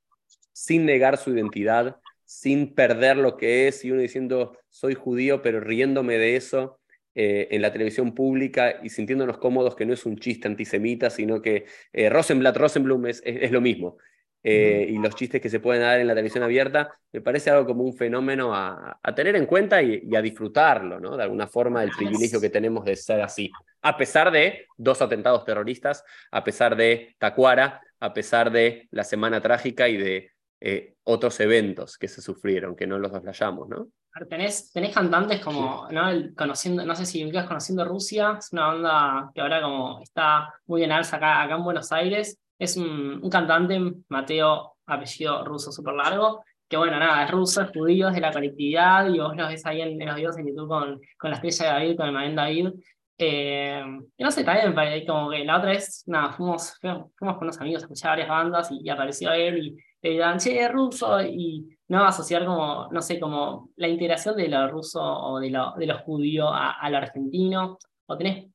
[0.52, 1.96] sin negar su identidad,
[2.34, 6.80] sin perder lo que es, y uno diciendo, soy judío, pero riéndome de eso
[7.14, 11.40] eh, en la televisión pública y sintiéndonos cómodos que no es un chiste antisemita, sino
[11.40, 13.98] que eh, Rosenblatt, Rosenblum es, es, lo mismo.
[14.42, 17.66] Eh, y los chistes que se pueden dar en la televisión abierta, me parece algo
[17.66, 21.16] como un fenómeno a, tener en cuenta y, a disfrutarlo, ¿no?
[21.16, 23.50] De alguna forma, el privilegio que tenemos de ser así.
[23.80, 29.40] A pesar de dos atentados terroristas, a pesar de Tacuara, a pesar de la Semana
[29.40, 30.33] Trágica y de
[30.66, 33.88] eh, otros eventos que se sufrieron, que no los deslayamos, ¿no?
[34.30, 36.06] Tenés, tenés cantantes como, ¿no?
[36.34, 40.82] conociendo, no sé si ubicas Conociendo Rusia, es una banda que ahora como está muy
[40.82, 46.42] en alza acá, acá en Buenos Aires, es un, cantante, Mateo, apellido ruso súper largo,
[46.66, 49.66] que bueno, nada, es ruso, es judío, es de la colectividad, y vos lo ves
[49.66, 52.36] ahí en, los videos en YouTube con, con la estrella de David, con el Magen
[52.36, 52.68] David.
[53.16, 53.84] Eh,
[54.16, 57.82] y no sé, también como que la otra vez, nada, fuimos, fuimos, con unos amigos
[57.82, 62.44] a escuchar varias bandas y, apareció él y le digan, che, ruso, y no asociar
[62.44, 66.48] como, no sé, como la integración de lo ruso o de lo, de lo judío
[66.48, 68.50] a, a lo argentino, o tenés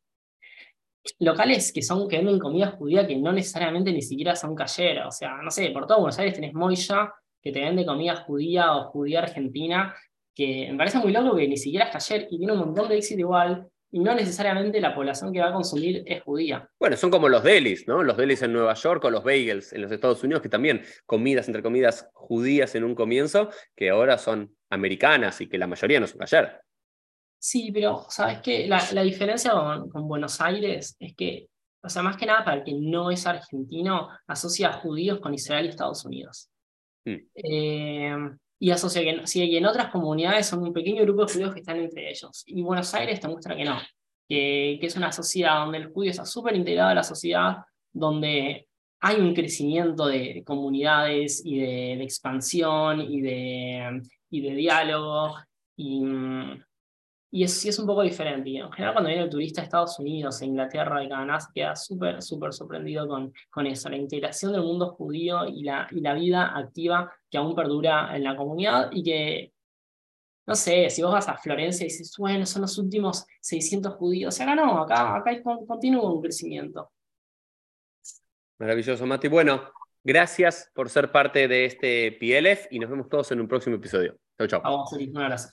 [1.18, 5.08] locales que son que venden comida judía que no necesariamente ni siquiera son calleras.
[5.08, 8.76] O sea, no sé, por todo Buenos Aires tenés Moya, que te vende comida judía
[8.76, 9.96] o judía argentina,
[10.36, 12.98] que me parece muy loco que ni siquiera es cayer y tiene un montón de
[12.98, 16.70] éxito igual, y no necesariamente la población que va a consumir es judía.
[16.80, 18.04] Bueno, son como los delis, ¿no?
[18.04, 21.48] Los delis en Nueva York o los bagels en los Estados Unidos, que también comidas,
[21.48, 26.08] entre comidas, judías en un comienzo, que ahora son americanas y que la mayoría no
[26.08, 26.62] son cayer.
[27.40, 28.68] Sí, pero ¿sabes qué?
[28.68, 31.48] La, la diferencia con, con, Buenos Aires es que,
[31.82, 35.34] o sea, más que nada para el que no es argentino, asocia a judíos con
[35.34, 36.50] Israel y Estados Unidos.
[37.06, 37.18] Mm.
[37.34, 38.16] Eh,
[38.60, 41.62] y asocia que sí, y en otras comunidades son un pequeño grupo de judíos que
[41.62, 42.44] están entre ellos.
[42.46, 43.78] Y Buenos Aires te muestra que no,
[44.28, 47.58] que, que es una sociedad donde el judío está súper integrado a la sociedad,
[47.92, 48.68] donde
[49.02, 55.36] hay un crecimiento de, comunidades y de, de, expansión y de, y de diálogo.
[55.78, 56.64] Y, mm,
[57.32, 58.50] y es, es un poco diferente.
[58.50, 61.50] Y en general, cuando viene el turista a Estados Unidos, a Inglaterra, y Canadá, se
[61.54, 66.02] queda súper, súper sorprendido con, con eso, la integración del mundo judío y la, y
[66.02, 69.54] la vida activa que aún perdura en la comunidad y que,
[70.48, 74.40] no sé, si vos vas a Florencia y dices, bueno, son los últimos 600 judíos,
[74.40, 76.92] acá no, acá, acá hay, continúa un crecimiento.
[78.60, 79.30] Maravilloso, Mati.
[79.30, 79.72] Bueno,
[80.04, 84.18] gracias por ser parte de este PLF y nos vemos todos en un próximo episodio.
[84.38, 84.62] Chau, chau.
[84.62, 85.50] Vamos, un abrazo.